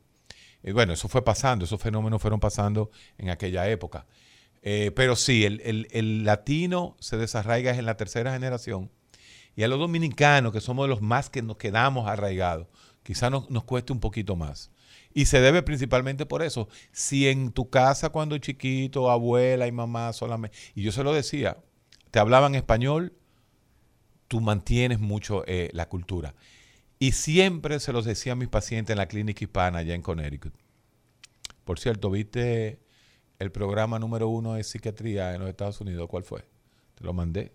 [0.63, 4.05] Y bueno, eso fue pasando, esos fenómenos fueron pasando en aquella época.
[4.63, 8.91] Eh, pero sí, el, el- el latino se desarraiga en la tercera generación.
[9.55, 12.67] Y a los dominicanos, que somos los más que nos quedamos arraigados,
[13.03, 14.71] quizás nos, nos cueste un poquito más.
[15.13, 16.69] Y se debe principalmente por eso.
[16.91, 21.57] Si en tu casa cuando chiquito, abuela y mamá solamente, y yo se lo decía,
[22.11, 23.13] te hablaban español,
[24.27, 26.35] tú mantienes mucho eh, la cultura.
[27.01, 30.53] Y siempre se los decía a mis pacientes en la clínica hispana allá en Connecticut.
[31.65, 32.79] Por cierto, ¿viste
[33.39, 36.07] el programa número uno de psiquiatría en los Estados Unidos?
[36.07, 36.45] ¿Cuál fue?
[36.93, 37.53] Te lo mandé.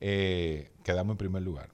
[0.00, 1.70] Eh, quedamos en primer lugar.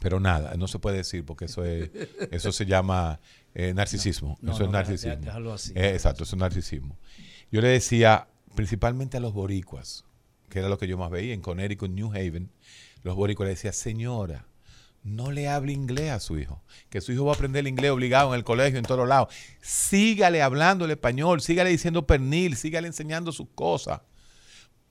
[0.00, 1.90] Pero nada, no se puede decir porque eso es,
[2.30, 3.18] eso se llama
[3.52, 4.38] eh, narcisismo.
[4.40, 5.24] No, eso es no, narcisismo.
[5.24, 5.72] déjalo así.
[5.74, 6.96] Eh, exacto, eso es narcisismo.
[7.50, 10.04] Yo le decía, principalmente a los boricuas,
[10.48, 12.52] que era lo que yo más veía en Connecticut, New Haven,
[13.02, 14.46] los boricuas le decía, señora,
[15.02, 17.90] no le hable inglés a su hijo, que su hijo va a aprender el inglés
[17.90, 19.34] obligado en el colegio, en todos lados.
[19.60, 24.00] Sígale hablando el español, sígale diciendo pernil, sígale enseñando sus cosas.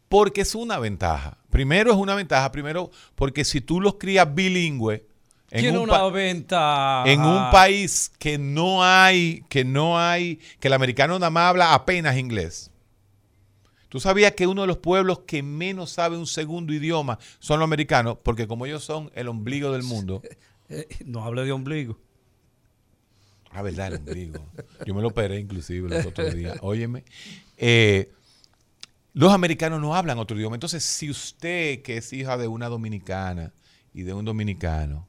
[0.10, 1.38] Porque es una ventaja.
[1.50, 5.06] Primero es una ventaja, primero porque si tú los crías bilingüe,
[5.50, 10.74] en Tiene un una en un país que no hay, que no hay, que el
[10.74, 12.70] americano nada más habla apenas inglés.
[13.90, 17.66] ¿Tú sabías que uno de los pueblos que menos sabe un segundo idioma son los
[17.68, 18.18] americanos?
[18.24, 20.22] Porque como ellos son el ombligo del mundo.
[20.70, 21.98] Eh, no hable de ombligo.
[23.52, 24.46] Ah, verdad, el ombligo.
[24.86, 26.58] Yo me lo operé inclusive los otros días.
[26.62, 27.06] Óyeme.
[27.56, 28.12] eh,
[29.14, 30.58] los americanos no hablan otro idioma.
[30.58, 33.54] Entonces, si usted, que es hija de una dominicana
[33.94, 35.08] y de un dominicano,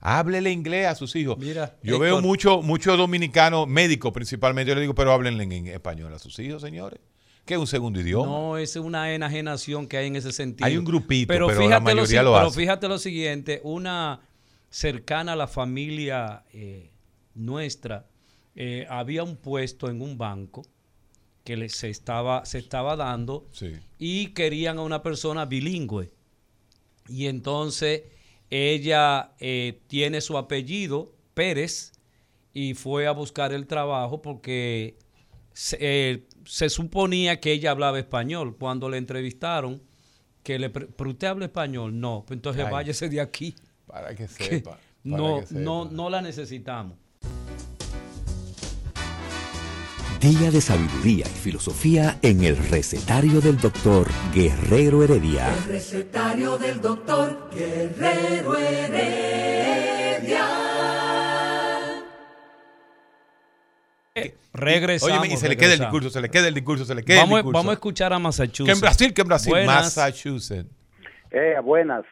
[0.00, 1.36] háblele inglés a sus hijos.
[1.38, 2.00] Mira, yo Héctor.
[2.00, 6.18] veo muchos muchos dominicanos, médicos principalmente, yo le digo, pero háblenle en, en español a
[6.18, 6.98] sus hijos, señores.
[7.46, 8.26] Que es un segundo idioma.
[8.26, 10.66] No, es una enajenación que hay en ese sentido.
[10.66, 12.60] Hay un grupito, pero la fíjate mayoría lo, lo si- Pero hace.
[12.60, 14.20] fíjate lo siguiente, una
[14.68, 16.90] cercana a la familia eh,
[17.34, 18.06] nuestra,
[18.56, 20.62] eh, había un puesto en un banco
[21.44, 23.74] que le- se, estaba, se estaba dando Sí.
[23.98, 26.10] y querían a una persona bilingüe.
[27.08, 28.02] Y entonces
[28.50, 31.92] ella eh, tiene su apellido, Pérez,
[32.52, 34.96] y fue a buscar el trabajo porque
[35.52, 38.56] se, eh, se suponía que ella hablaba español.
[38.58, 39.82] Cuando le entrevistaron,
[40.42, 41.98] que le pre- ¿pero usted habla español?
[42.00, 42.72] No, entonces Ay.
[42.72, 43.54] váyase de aquí.
[43.86, 44.70] Para que que sepa.
[44.72, 45.60] para no, que sepa.
[45.60, 46.96] no, no la necesitamos.
[50.20, 55.52] Día de sabiduría y filosofía en el recetario del doctor Guerrero Heredia.
[55.54, 60.48] El recetario del doctor Guerrero Heredia.
[64.52, 65.18] Regresamos.
[65.18, 67.18] Óyeme, y se le queda el discurso, se le queda el discurso, se le queda
[67.20, 67.58] Vamos, el discurso.
[67.58, 68.64] vamos a escuchar a Massachusetts.
[68.66, 69.50] que en Brasil, que en Brasil.
[69.52, 69.76] Buenas.
[69.96, 70.70] Massachusetts.
[71.30, 72.04] Eh, buenas.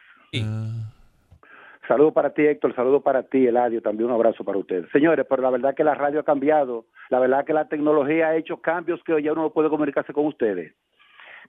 [1.87, 2.75] Saludo para ti, Héctor.
[2.75, 3.81] Saludo para ti, Eladio.
[3.81, 4.85] También un abrazo para ustedes.
[4.91, 6.85] Señores, pero la verdad que la radio ha cambiado.
[7.09, 10.25] La verdad que la tecnología ha hecho cambios que ya uno no puede comunicarse con
[10.25, 10.73] ustedes.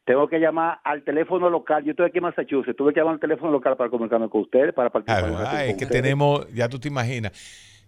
[0.04, 1.82] Tengo que llamar al teléfono local.
[1.84, 2.76] Yo estoy aquí en Massachusetts.
[2.76, 5.64] Tuve que llamar al teléfono local para comunicarme con ustedes, para Ah, participar.
[5.64, 6.02] es que ustedes.
[6.02, 7.32] tenemos, ya tú te imaginas,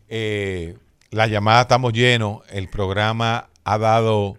[0.09, 0.75] eh,
[1.11, 2.43] Las llamadas estamos llenos.
[2.53, 4.37] El programa ha dado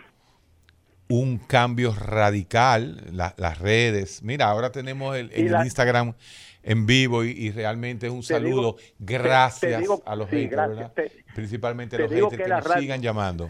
[1.09, 3.01] un cambio radical.
[3.11, 4.21] la- las redes.
[4.23, 6.13] Mira, ahora tenemos el, en Y el la- Instagram
[6.61, 8.75] en vivo y, y realmente es un digo- saludo.
[8.75, 10.77] te- Gracias te digo- a los sí, haters, gracias.
[10.77, 10.93] ¿verdad?
[10.93, 13.49] Te- Principalmente a los haters que que, la nos radio- sigan llamando.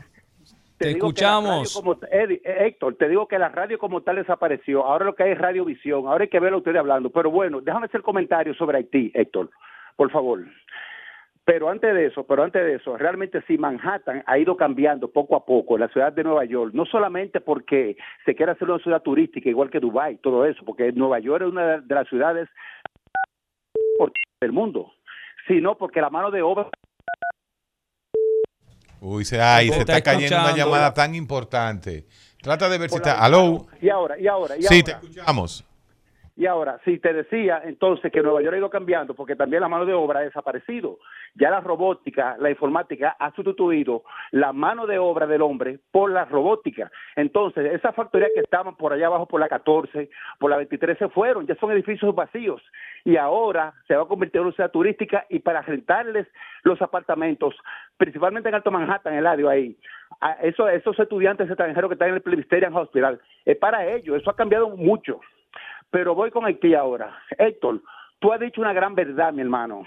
[0.78, 1.74] Te la escuchamos.
[1.74, 4.86] como- eh, Héctor, te digo que la radio como tal desapareció.
[4.86, 6.08] Ahora lo que hay es radiovisión.
[6.08, 7.10] Ahora hay que verlo a ustedes hablando.
[7.10, 9.50] Pero bueno, déjame hacer comentarios sobre Haití, Héctor,
[9.98, 10.46] por favor.
[11.52, 15.36] Pero antes de eso, pero antes de eso, realmente sí, Manhattan ha ido cambiando poco
[15.36, 19.02] a poco, la ciudad de Nueva York, no solamente porque se quiere hacer una ciudad
[19.02, 22.48] turística igual que Dubái, todo eso, porque Nueva York es una de las ciudades
[24.40, 24.94] del mundo,
[25.48, 26.68] sino porque la mano de obra
[29.02, 32.06] Uy, se, ay, se está está cayendo una llamada tan importante.
[32.44, 33.24] Trata de ver si está.
[33.24, 33.66] ¿Aló?
[33.82, 35.08] Y ahora, y ahora, y Sí, te ahora.
[35.08, 35.66] escuchamos.
[36.40, 39.68] Y ahora, si te decía entonces que Nueva York ha ido cambiando porque también la
[39.68, 41.00] mano de obra ha desaparecido.
[41.36, 46.24] Ya la robótica, la informática ha sustituido la mano de obra del hombre por la
[46.24, 46.90] robótica.
[47.18, 50.10] Entonces, esas factorías que estaban por allá abajo por la 14,
[50.40, 52.62] por la 23 se fueron, ya son edificios vacíos.
[53.04, 56.26] Y ahora se va a convertir en una ciudad turística y para rentarles
[56.64, 57.54] los apartamentos,
[57.98, 59.78] principalmente en Alto Manhattan, el área ahí,
[60.22, 64.30] a esos, esos estudiantes extranjeros que están en el Presbyterian Hospital, es para ellos, eso
[64.30, 65.20] ha cambiado mucho.
[65.92, 67.18] Pero voy con Haití ahora.
[67.38, 67.82] Héctor,
[68.20, 69.86] tú has dicho una gran verdad, mi hermano.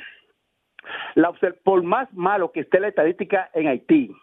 [1.64, 4.14] Por más malo que esté la estadística en Haití,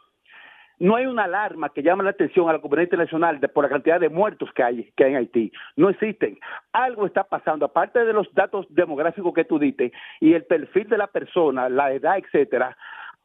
[0.80, 4.00] no hay una alarma que llame la atención a la comunidad internacional por la cantidad
[4.00, 5.52] de muertos que hay, que hay en Haití.
[5.76, 6.40] No existen.
[6.72, 10.98] Algo está pasando, aparte de los datos demográficos que tú diste y el perfil de
[10.98, 12.78] la persona, la edad, etcétera.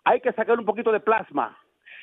[0.05, 1.57] Hay que sacar un poquito de plasma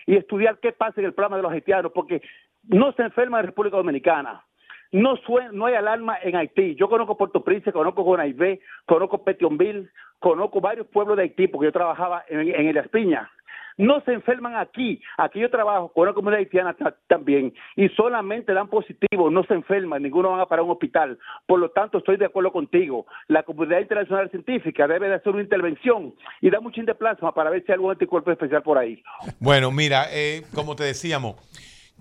[0.06, 2.22] y estudiar qué pasa en el plasma de los haitianos, porque
[2.70, 4.44] no se enferma en República Dominicana.
[4.92, 6.76] No, sue- no hay alarma en Haití.
[6.76, 9.90] Yo conozco Puerto Príncipe, conozco Gonaibé, conozco Petionville,
[10.20, 13.30] conozco varios pueblos de Haití porque yo trabajaba en, El Espiña.
[13.78, 15.02] No se enferman aquí.
[15.18, 19.54] Aquí yo trabajo con una comunidad haitiana ta- también y solamente dan positivo, no se
[19.54, 21.18] enferman, ninguno van a parar a un hospital.
[21.48, 23.08] Por lo tanto, estoy de acuerdo contigo.
[23.30, 27.50] La comunidad internacional científica debe de hacer una intervención y dar mucho de plasma para
[27.50, 29.02] ver si hay algún anticuerpo especial por ahí.
[29.40, 31.38] Bueno, mira, eh, como te decíamos,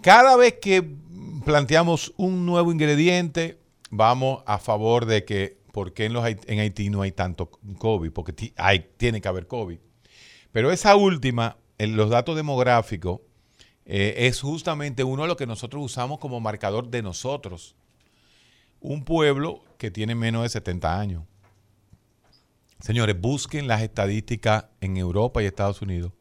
[0.02, 0.82] cada vez que
[1.44, 3.58] planteamos un nuevo ingrediente,
[3.90, 8.10] vamos a favor de que, ¿por qué en, los, en Haití no hay tanto COVID?
[8.12, 9.78] Porque hay, tiene que haber COVID.
[10.52, 13.20] Pero esa última, en los datos demográficos,
[13.84, 17.76] eh, es justamente uno de los que nosotros usamos como marcador de nosotros.
[18.80, 21.24] Un pueblo que tiene menos de 70 años.
[22.80, 26.12] Señores, busquen las estadísticas en Europa y Estados Unidos.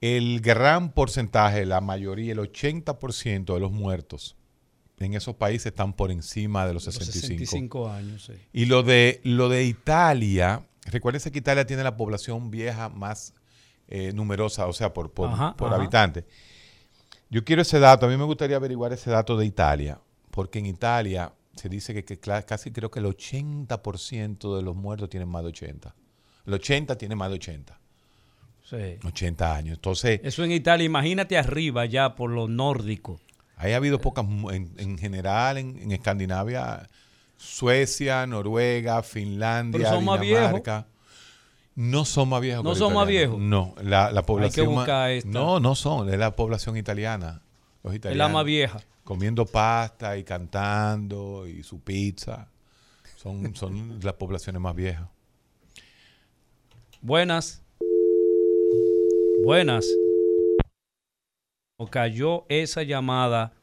[0.00, 4.36] El gran porcentaje, la mayoría, el 80% de los muertos
[5.00, 7.38] en esos países están por encima de los Los 65.
[7.38, 8.34] 65 años, sí.
[8.52, 13.34] Y lo de, lo de Italia, recuérdense que Italia tiene la población vieja más
[13.88, 15.76] eh, numerosa, o sea, por, por, Ajá, por ajá.
[15.76, 16.26] habitante.
[17.30, 20.66] Yo quiero ese dato, a mí me gustaría averiguar ese dato de Italia, porque en
[20.66, 25.42] Italia se dice que, que casi creo que el 80% de los muertos tienen más
[25.42, 25.94] de 80.
[26.46, 27.79] El 80 tiene más de 80.
[28.70, 28.98] Sí.
[29.04, 29.74] 80 años.
[29.78, 33.20] Entonces, Eso en Italia, imagínate arriba ya por lo nórdico.
[33.56, 36.88] ahí ha habido pocas, en, en general, en, en Escandinavia,
[37.36, 40.86] Suecia, Noruega, Finlandia, Pero Dinamarca.
[41.74, 42.62] No son más viejos.
[42.64, 43.38] ¿No que son más viejos?
[43.40, 44.66] No, la, la población.
[44.74, 45.28] buscar esta.
[45.30, 47.42] No, no son, es la población italiana.
[47.82, 48.28] Los Es italianos.
[48.28, 48.80] la más vieja.
[49.04, 52.48] Comiendo pasta y cantando y su pizza.
[53.16, 55.08] Son, son las poblaciones más viejas.
[57.00, 57.62] Buenas.
[59.42, 59.88] Buenas.
[61.78, 63.54] O cayó esa llamada.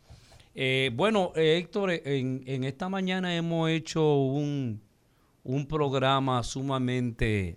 [0.55, 4.81] Eh, bueno, eh, Héctor, en, esta mañana hemos hecho un,
[5.43, 7.55] un programa sumamente...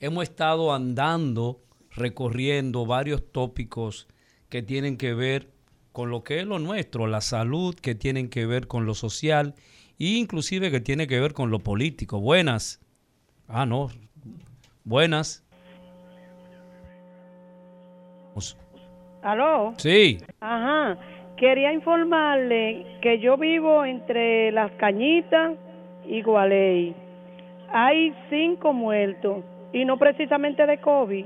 [0.00, 1.60] Hemos estado andando,
[1.90, 4.08] recorriendo varios tópicos
[4.48, 5.52] que tienen que ver
[5.92, 9.54] con lo que es lo nuestro, la salud, que tienen que ver con lo social
[9.98, 12.20] e inclusive que tiene que ver con lo político.
[12.20, 12.80] Buenas.
[13.46, 13.88] Ah, no.
[14.84, 15.47] Buenas.
[19.22, 19.74] ¿Aló?
[19.76, 20.18] Sí.
[20.40, 20.96] Ajá.
[21.36, 25.52] Quería informarle que yo vivo entre Las Cañitas
[26.06, 26.94] y Gualey.
[27.72, 31.24] Hay cinco muertos y no precisamente de COVID.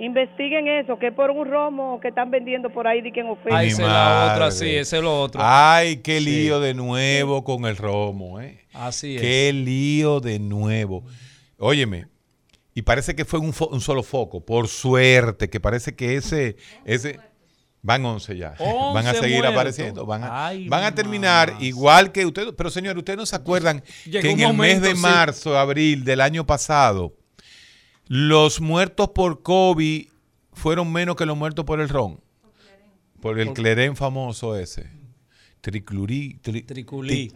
[0.00, 3.28] Investiguen eso, que es por un romo que están vendiendo por ahí de que en
[3.30, 3.64] oferta.
[3.64, 5.40] Esa es la otra, sí, ese es lo otro.
[5.44, 6.24] Ay, qué Sí.
[6.24, 8.60] lío de nuevo con el romo, ¿eh?
[8.72, 9.20] Así es.
[9.22, 11.02] Qué lío de nuevo.
[11.58, 12.06] Óyeme,
[12.78, 16.56] y parece que fue un, fo- un solo foco, por suerte, que parece que ese,
[16.84, 17.18] ese
[17.82, 18.54] van 11 ya.
[18.94, 19.52] van a 11 seguir muertos.
[19.54, 23.34] apareciendo, van a, Ay, van a terminar igual que ustedes, pero señor, ustedes no se
[23.36, 25.00] acuerdan Llegó que en el mes de sí.
[25.00, 27.14] marzo, abril del año pasado,
[28.06, 30.06] Los muertos por COVID
[30.52, 32.20] fueron menos que los muertos por el ron.
[33.20, 34.88] Por el clerén famoso ese.
[35.60, 36.38] Triclurí.
[36.42, 37.32] tri- Triculí.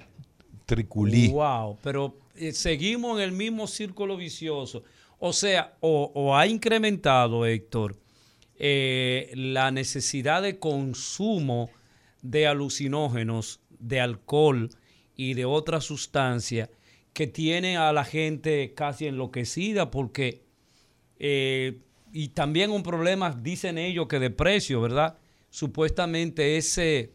[0.67, 1.29] triculí.
[1.29, 4.85] Wow, pero eh, seguimos en el mismo círculo vicioso.
[5.25, 7.97] O sea, o, o ha incrementado, Héctor,
[8.59, 11.71] eh, la necesidad de consumo
[12.23, 14.71] de alucinógenos, de alcohol
[15.15, 16.71] y de otras sustancias
[17.13, 20.43] que tiene a la gente casi enloquecida porque
[21.21, 21.79] eh,
[22.13, 25.19] y también un problema, dicen ellos, que de precio, ¿verdad?
[25.51, 27.13] Supuestamente ese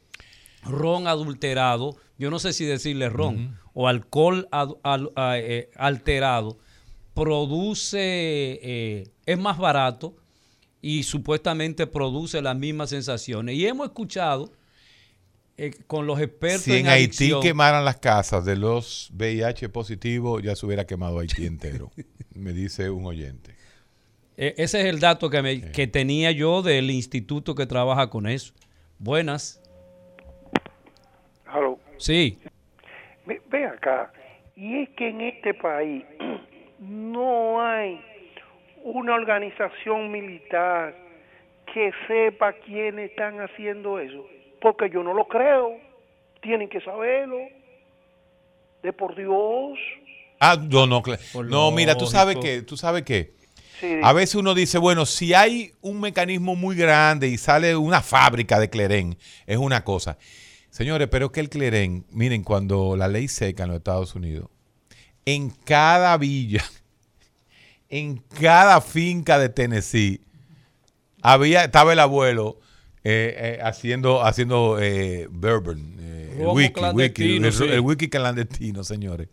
[0.63, 6.57] ron adulterado, yo no sé si decirle ron, o alcohol ad- al- a- eh, alterado,
[7.17, 7.97] produce,
[8.61, 10.15] eh, es más barato
[10.81, 13.55] y supuestamente produce las mismas sensaciones.
[13.55, 14.51] Y hemos escuchado
[15.57, 20.43] eh, con los expertos Si en en Haití quemaran las casas de los VIH positivos,
[20.43, 21.91] ya se hubiera quemado Haití entero.
[22.35, 23.55] me dice un oyente.
[24.37, 28.27] Eh, ese es el dato que, me- que tenía yo del instituto que trabaja con
[28.27, 28.53] eso.
[28.99, 29.59] Buenas.
[31.47, 31.79] Aló.
[31.97, 32.37] Sí.
[33.25, 34.13] Ve, ve acá,
[34.55, 36.03] y es que en este país
[36.79, 37.99] no hay
[38.83, 40.95] una organización militar
[41.73, 44.25] que sepa quiénes están haciendo eso,
[44.61, 45.77] porque yo no lo creo,
[46.41, 47.37] tienen que saberlo,
[48.83, 49.77] de por Dios.
[50.39, 51.01] Ah, no, no,
[51.45, 53.35] no, mira, tú sabes que, tú sabes que
[53.79, 53.99] Sí.
[54.01, 58.59] a veces uno dice, bueno, si hay un mecanismo muy grande y sale una fábrica
[58.59, 60.17] de clerén, es una cosa.
[60.71, 64.49] Señores, pero que el clerén, miren, cuando la ley seca en los Estados Unidos,
[65.27, 66.63] en cada villa,
[67.89, 70.21] en cada finca de Tennessee,
[71.21, 72.61] había, estaba el abuelo
[73.03, 77.65] eh, eh, haciendo, haciendo eh, bourbon, el wiki, el, sí.
[77.65, 79.27] el wiki clandestino, señores.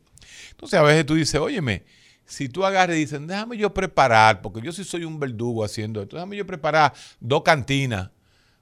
[0.50, 1.84] Entonces a veces tú dices, óyeme,
[2.24, 6.02] si tú agarras y dices, déjame yo preparar, porque yo sí soy un verdugo haciendo
[6.02, 8.10] esto, déjame yo preparar dos cantinas,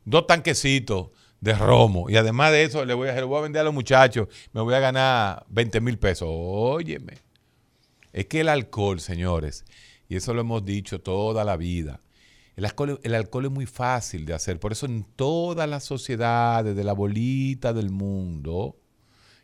[0.04, 1.08] dos tanquecitos
[1.42, 3.74] de romo, y además de eso le voy a, le voy a vender a los
[3.74, 6.28] muchachos, me voy a ganar 20 mil pesos.
[6.30, 7.18] Óyeme,
[8.12, 9.64] es que el alcohol, señores,
[10.08, 12.00] y eso lo hemos dicho toda la vida,
[12.54, 16.76] el alcohol, el alcohol es muy fácil de hacer, por eso en todas las sociedades
[16.76, 18.76] de la bolita del mundo,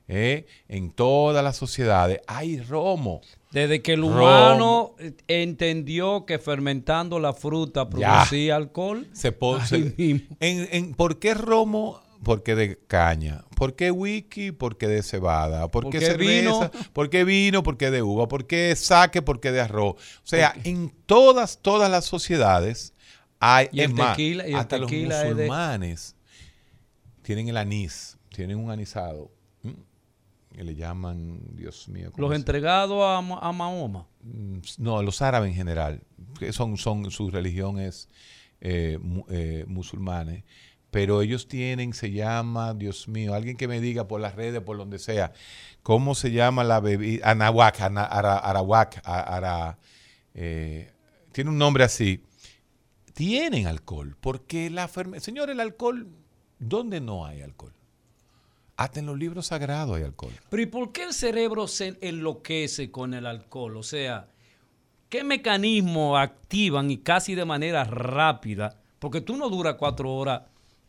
[0.07, 0.47] ¿eh?
[0.69, 3.23] en todas las sociedades hay romo.
[3.51, 9.67] Desde que el humano eh, entendió que fermentando la fruta producía alcohol, Se po- ahí
[9.67, 10.37] se- mismo.
[10.41, 12.01] en, en- ¿Por qué romo?
[12.23, 13.45] Porque de caña.
[13.57, 14.51] ¿Por qué whisky?
[14.53, 15.69] Porque de cebada.
[15.69, 16.41] ¿Por ¿Por qué cerveza?
[16.41, 16.71] vino?
[16.93, 17.63] ¿Por qué vino?
[17.63, 18.27] Porque de uva.
[18.29, 19.23] ¿Por qué saque?
[19.23, 19.95] Porque de arroz.
[19.95, 22.93] O sea, en todas, todas las sociedades
[23.41, 26.17] hay, Y el es más, tequila- y el hasta los de- musulmanes
[27.23, 29.31] tienen el anís, tienen un anisado.
[30.65, 32.11] Le llaman, Dios mío.
[32.13, 34.07] ¿cómo los entregados a, a Mahoma.
[34.23, 36.03] Mm, No, los árabes en general,
[36.39, 38.09] que son, son su religión es
[38.61, 38.99] eh,
[39.31, 40.45] eh, musulmanes,
[40.91, 44.77] pero ellos tienen, se llama, Dios mío, alguien que me diga por las redes, por
[44.79, 45.33] donde sea,
[45.83, 49.79] cómo se llama la bebida, anahuac, ana- ara- arawak, a- ara-
[50.35, 50.91] eh,
[51.33, 52.23] tiene un nombre así.
[53.15, 56.09] Tienen alcohol, porque la enfermedad, señor, el alcohol,
[56.59, 57.73] ¿dónde no hay alcohol?
[58.79, 60.33] Hasta en los libros sagrados hay alcohol.
[60.49, 63.77] Pero ¿y por qué el cerebro se enloquece con el alcohol?
[63.77, 64.29] O sea,
[65.09, 68.81] ¿qué mecanismos activan y casi de manera rápida?
[69.01, 70.43] Porque tú no duras cuatro horas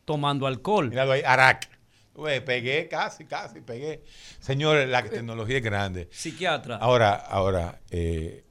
[0.06, 0.90] tomando alcohol.
[0.90, 1.68] Míralo ahí, Arac.
[2.14, 4.04] Güey, pegué, casi, casi, pegué.
[4.40, 6.10] Señores, la tecnología es grande.
[6.12, 6.76] Psiquiatra.
[6.76, 8.44] Ahora, ahora, eh,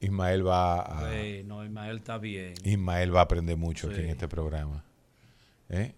[0.00, 2.52] Ismael va a, Güey, no, Ismael está bien.
[2.62, 4.84] Ismael va a aprender mucho aquí en este programa.
[5.70, 5.94] ¿Eh?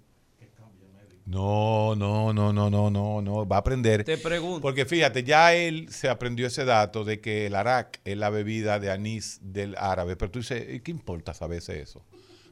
[1.26, 4.04] No, no, no, no, no, no, no, va a aprender.
[4.04, 4.60] Te pregunto.
[4.60, 8.78] Porque fíjate, ya él se aprendió ese dato de que el arak es la bebida
[8.78, 10.16] de anís del árabe.
[10.16, 12.04] Pero tú dices, ¿y ¿qué importa saberse eso?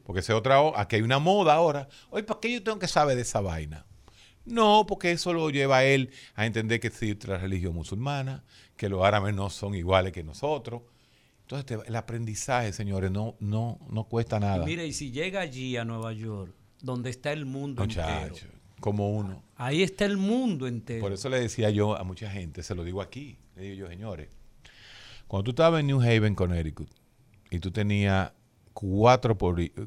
[0.03, 1.87] Porque es otra, aquí hay una moda ahora.
[2.09, 3.85] Oye, ¿para qué yo tengo que saber de esa vaina?
[4.43, 8.43] No, porque eso lo lleva a él a entender que existe otra religión musulmana,
[8.75, 10.81] que los árabes no son iguales que nosotros.
[11.41, 14.65] Entonces, te- el aprendizaje, señores, no, no, no cuesta Y nada.
[14.65, 18.47] mira, y si llega allí a Nueva York, donde está el mundo entero, Muchacho,
[18.83, 19.41] como uno.
[19.55, 20.99] ahí está el mundo entero.
[20.99, 23.87] Por eso le decía yo a mucha gente, se lo digo aquí, le digo yo,
[23.87, 24.27] señores,
[25.25, 26.89] cuando tú estabas en New Haven, Connecticut,
[27.49, 28.33] y tú tenías
[28.73, 29.37] cuatro,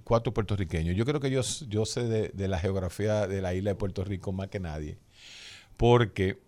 [0.02, 3.73] cuatro puertorriqueños, yo creo que yo, yo sé de, de la geografía de la isla
[3.73, 4.97] de Puerto Rico más que nadie,
[5.77, 6.39] porque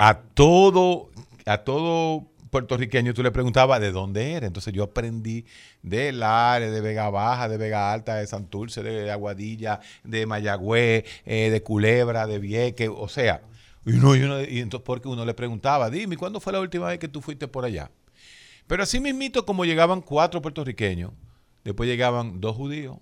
[0.00, 1.10] a todo,
[1.46, 4.46] a todo puertorriqueño tú le preguntabas de dónde era.
[4.46, 5.46] Entonces yo aprendí
[5.82, 11.48] de Lares, de Vega Baja, de Vega Alta, de Santurce, de Aguadilla, de Mayagüez, eh,
[11.50, 13.42] de Culebra, de Vieques, o sea,
[13.86, 16.86] y, uno, y, uno- y entonces porque uno le preguntaba, dime, ¿cuándo fue la última
[16.88, 17.90] vez que tú fuiste por allá?
[18.66, 21.10] Pero así mismito como llegaban cuatro puertorriqueños,
[21.64, 22.98] después llegaban dos judíos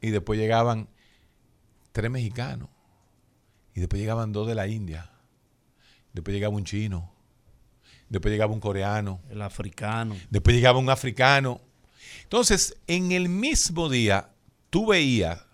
[0.00, 0.88] y después llegaban
[1.92, 2.68] tres mexicanos
[3.74, 5.10] y después llegaban dos de la India,
[6.12, 7.13] después llegaba un chino,
[8.14, 10.16] después llegaba un coreano, El africano.
[10.30, 11.60] después llegaba un africano.
[12.22, 14.30] Entonces, en el mismo día,
[14.70, 15.44] tú veías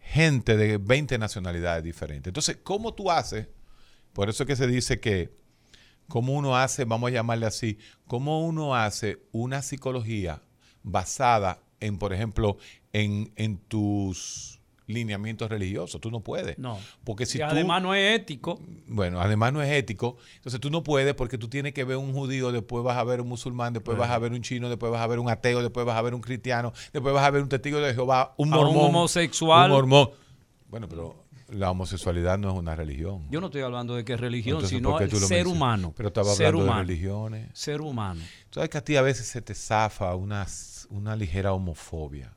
[0.00, 2.28] gente de 20 nacionalidades diferentes.
[2.30, 3.46] Entonces, ¿cómo tú haces?
[4.12, 5.30] Por eso es que se dice que,
[6.08, 10.42] ¿cómo uno hace, vamos a llamarle así, cómo uno hace una psicología
[10.82, 12.56] basada en, por ejemplo,
[12.92, 14.59] en, en tus
[14.90, 16.00] lineamientos religiosos?
[16.00, 16.58] Tú no puedes.
[16.58, 16.78] No.
[17.04, 18.60] Porque si Y tú, además no es ético.
[18.86, 20.16] bueno, además no es ético.
[20.36, 23.20] Entonces tú no puedes porque tú tienes que ver un judío, después vas a ver
[23.20, 25.86] un musulmán, después vas a ver un chino, después vas a ver un ateo, después
[25.86, 28.58] vas a ver un cristiano, después vas a ver un testigo de Jehová, un A
[28.58, 28.84] un mormón.
[28.86, 29.70] homosexual.
[29.70, 30.10] Un mormón.
[30.68, 33.26] Bueno, pero la homosexualidad no es una religión.
[33.28, 35.26] Yo no estoy hablando de que es religión, Entonces, sino ¿por qué el tú lo
[35.26, 35.92] ser humano.
[35.96, 36.82] Pero estaba ser hablando de humano.
[36.86, 37.48] religiones.
[37.54, 38.20] Ser humano.
[38.52, 40.46] Sabes que a ti a veces se te zafa una,
[40.90, 42.32] una ligera homofobia.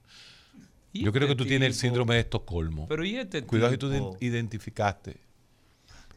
[0.93, 2.87] ¿Y Yo creo que tú tienes el síndrome de Estocolmo.
[2.87, 5.17] Pero ¿y este Cuidado si tú identificaste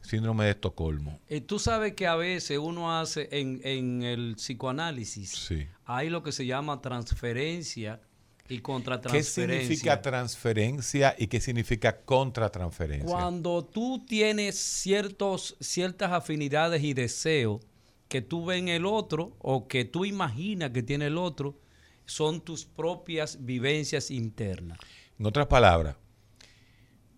[0.03, 1.19] síndrome de Estocolmo.
[1.29, 5.67] Eh, tú sabes que a veces uno hace en, en el psicoanálisis, Sí.
[5.85, 8.01] hay lo que se llama transferencia
[8.49, 9.67] y ¿Qué contratransferencia.
[9.67, 13.05] significa transferencia y qué significa contratransferencia?
[13.11, 17.61] Cuando tú tienes ciertos, ciertas afinidades y deseos
[18.09, 21.59] que tú ves en el otro o que tú imaginas que tiene el otro,
[22.07, 24.79] son tus propias vivencias internas.
[25.19, 25.97] En otras palabras,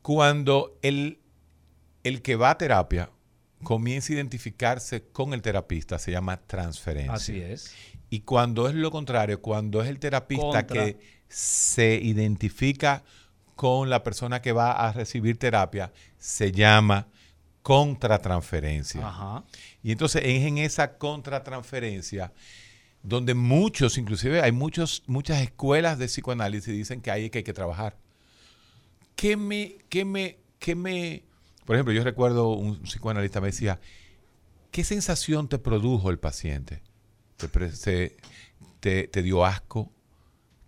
[0.02, 1.20] cuando el,
[2.02, 3.10] el que va a terapia
[3.62, 7.15] comienza a identificarse con el terapista, se llama transferencia.
[7.15, 7.74] Así es.
[8.10, 10.85] Y cuando es lo contrario, cuando es el terapista Contra.
[10.85, 10.98] que
[11.28, 13.05] se identifica
[13.55, 17.09] con la persona que va a recibir terapia, se llama
[17.62, 19.06] contratransferencia.
[19.06, 19.44] Ajá.
[19.82, 22.32] Y entonces es en esa contratransferencia
[23.03, 27.53] donde muchos, inclusive hay muchos, muchas escuelas de psicoanálisis dicen que ahí que hay que
[27.53, 27.97] trabajar.
[29.16, 31.25] ¿Qué me, qué me, qué me,
[31.65, 33.81] por ejemplo, yo recuerdo un psicoanalista me decía,
[34.70, 36.83] ¿qué sensación te produjo el paciente?
[37.37, 38.16] ¿Te,
[38.81, 39.93] te- te dio asco?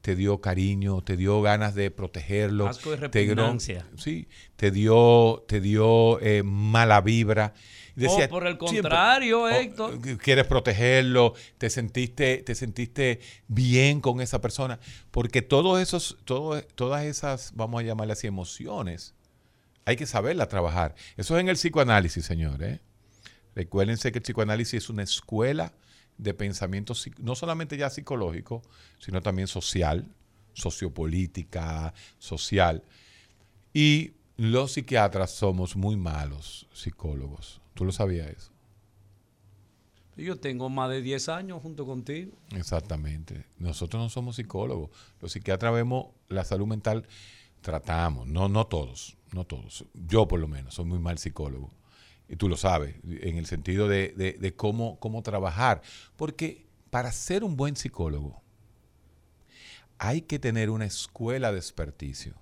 [0.01, 1.03] ¿Te dio cariño?
[1.03, 2.67] ¿Te dio ganas de protegerlo?
[2.67, 3.87] Asco y te gro- repugnancia.
[3.97, 7.53] Sí, te dio, te dio eh, mala vibra.
[8.09, 10.01] Oh, por el siempre, contrario, oh, Héctor.
[10.01, 14.79] que quieres protegerlo, te sentiste, te sentiste bien con esa persona,
[15.11, 19.15] porque todos esos, todo- todas esas, vamos a llamarle así, emociones,
[19.85, 20.95] hay que saberla trabajar.
[21.17, 22.77] Eso es en el psicoanálisis, señores.
[22.77, 22.81] ¿eh?
[23.55, 25.73] Recuérdense que el psicoanálisis es una escuela
[26.19, 28.63] de pensamiento, no solamente ya psicológico,
[28.99, 30.07] sino también social,
[30.85, 32.83] sociopolítica, social.
[33.73, 37.60] Y los psiquiatras somos muy malos psicólogos.
[37.81, 38.53] ¿Tú lo sabías eso?
[40.15, 42.33] Yo tengo más de 10 años junto contigo.
[42.55, 43.47] Exactamente.
[43.59, 44.91] Nosotros no somos psicólogos.
[45.23, 47.07] Los psiquiatras vemos la salud mental,
[47.63, 49.87] tratamos, no, no todos, no todos.
[49.95, 51.71] Yo por lo menos soy muy mal psicólogo.
[52.29, 55.81] Y tú lo sabes, en el sentido de, de- de cómo, cómo trabajar.
[56.17, 58.43] Porque para ser un buen psicólogo
[59.97, 62.35] hay que tener una escuela de experticio.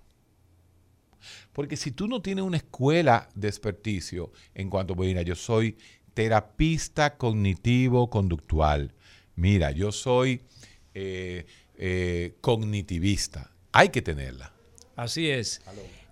[1.58, 5.76] Porque si tú no tienes una escuela de experticio en cuanto, mira, yo soy
[6.14, 8.94] terapista cognitivo-conductual,
[9.34, 10.40] mira, yo soy
[10.94, 14.52] eh, eh, cognitivista, hay que tenerla.
[14.94, 15.60] Así es.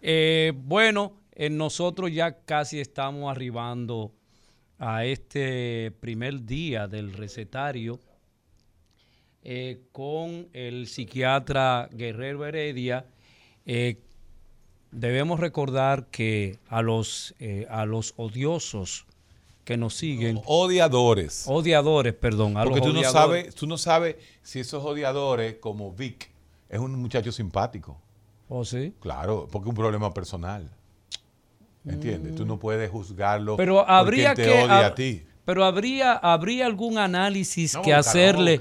[0.02, 1.12] Eh, bueno,
[1.52, 4.12] nosotros ya casi estamos arribando
[4.80, 8.00] a este primer día del recetario
[9.44, 13.06] eh, con el psiquiatra Guerrero Heredia.
[13.64, 14.00] Eh,
[14.90, 19.06] debemos recordar que a los, eh, a los odiosos
[19.64, 21.44] que nos siguen, Odiadores.
[21.48, 25.92] odiadores, perdón, a Porque los tú no, sabes, tú no sabes si esos odiadores, como
[25.92, 26.30] Vic,
[26.68, 28.00] es un muchacho simpático.
[28.48, 28.94] ¿Oh, sí?
[29.00, 30.70] Claro, porque es un problema personal.
[31.84, 32.34] ¿Entiendes?
[32.34, 33.56] Tú no puedes juzgarlo Mm.
[33.56, 35.24] Pero porque habría él te que odia a ti.
[35.44, 38.58] Pero habría habría algún análisis que hacerle.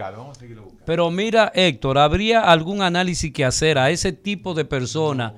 [0.86, 5.34] Pero mira, Héctor, habría algún análisis que hacer a ese tipo de personas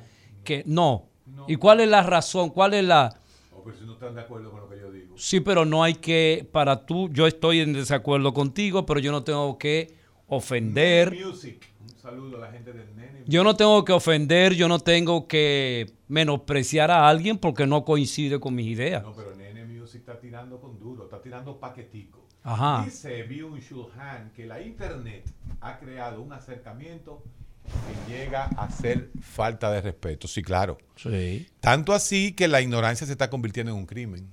[0.47, 1.09] que no.
[1.45, 2.51] ¿Y cuál es la razón?
[2.51, 3.19] ¿Cuál es la
[3.51, 5.15] Oh, pero si no están de acuerdo con lo que yo digo.
[5.17, 9.23] Sí, pero no hay que para tú, yo estoy en desacuerdo contigo, pero yo no
[9.23, 9.93] tengo que
[10.27, 11.13] ofender.
[11.13, 11.67] Music.
[11.81, 15.27] Un saludo a la gente de Nene Yo no tengo que ofender, yo no tengo
[15.27, 19.03] que menospreciar a alguien porque no coincide con mis ideas.
[19.03, 22.25] No, pero Nene Music está tirando con duro, está tirando paquetico.
[22.43, 22.83] Ajá.
[22.85, 25.29] Dice Byung Chul Han que la internet
[25.59, 27.23] ha creado un acercamiento
[27.67, 30.27] que llega a ser falta de respeto.
[30.27, 30.77] Sí, claro.
[30.95, 31.47] Sí.
[31.59, 34.29] Tanto así que la ignorancia se está convirtiendo en un crimen.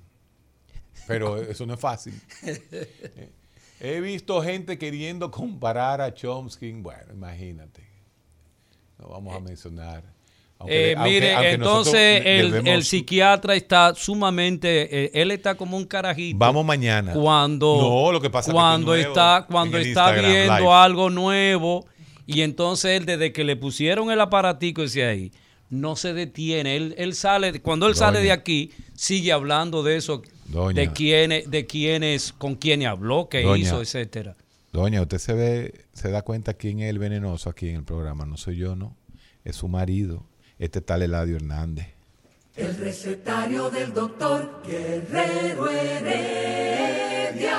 [1.07, 2.15] Pero eso no es fácil.
[2.43, 3.31] Eh,
[3.81, 6.73] He visto gente queriendo comparar a Chomsky.
[6.73, 7.83] Bueno, imagínate.
[8.99, 10.03] No vamos a mencionar.
[10.59, 15.85] Aunque- Eh, aunque- mire, aunque entonces el, psiquiatra está sumamente, eh, él está como un
[15.85, 16.39] carajito.
[16.39, 17.13] Vamos mañana.
[17.13, 20.69] Cuando, No, lo que pasa cuando es está, cuando está Instagram viendo Live.
[20.73, 21.87] algo nuevo
[22.27, 25.33] y entonces él desde que le pusieron el aparatico ese ahí,
[25.71, 26.77] no se detiene.
[26.77, 30.81] Él, él sale, cuando él sale de aquí, sigue hablando de eso, Doña.
[30.81, 33.63] de quiénes, de quiénes, con quién habló, qué Doña.
[33.63, 34.37] hizo, etcétera.
[34.73, 38.27] Doña, usted se ve, se da cuenta quién es el venenoso aquí en el programa.
[38.27, 38.97] No soy yo, no.
[39.45, 40.27] Es su marido.
[40.59, 41.89] Este tal Eladio Hernández.
[42.57, 47.59] El recetario del doctor Guerrero Heredia.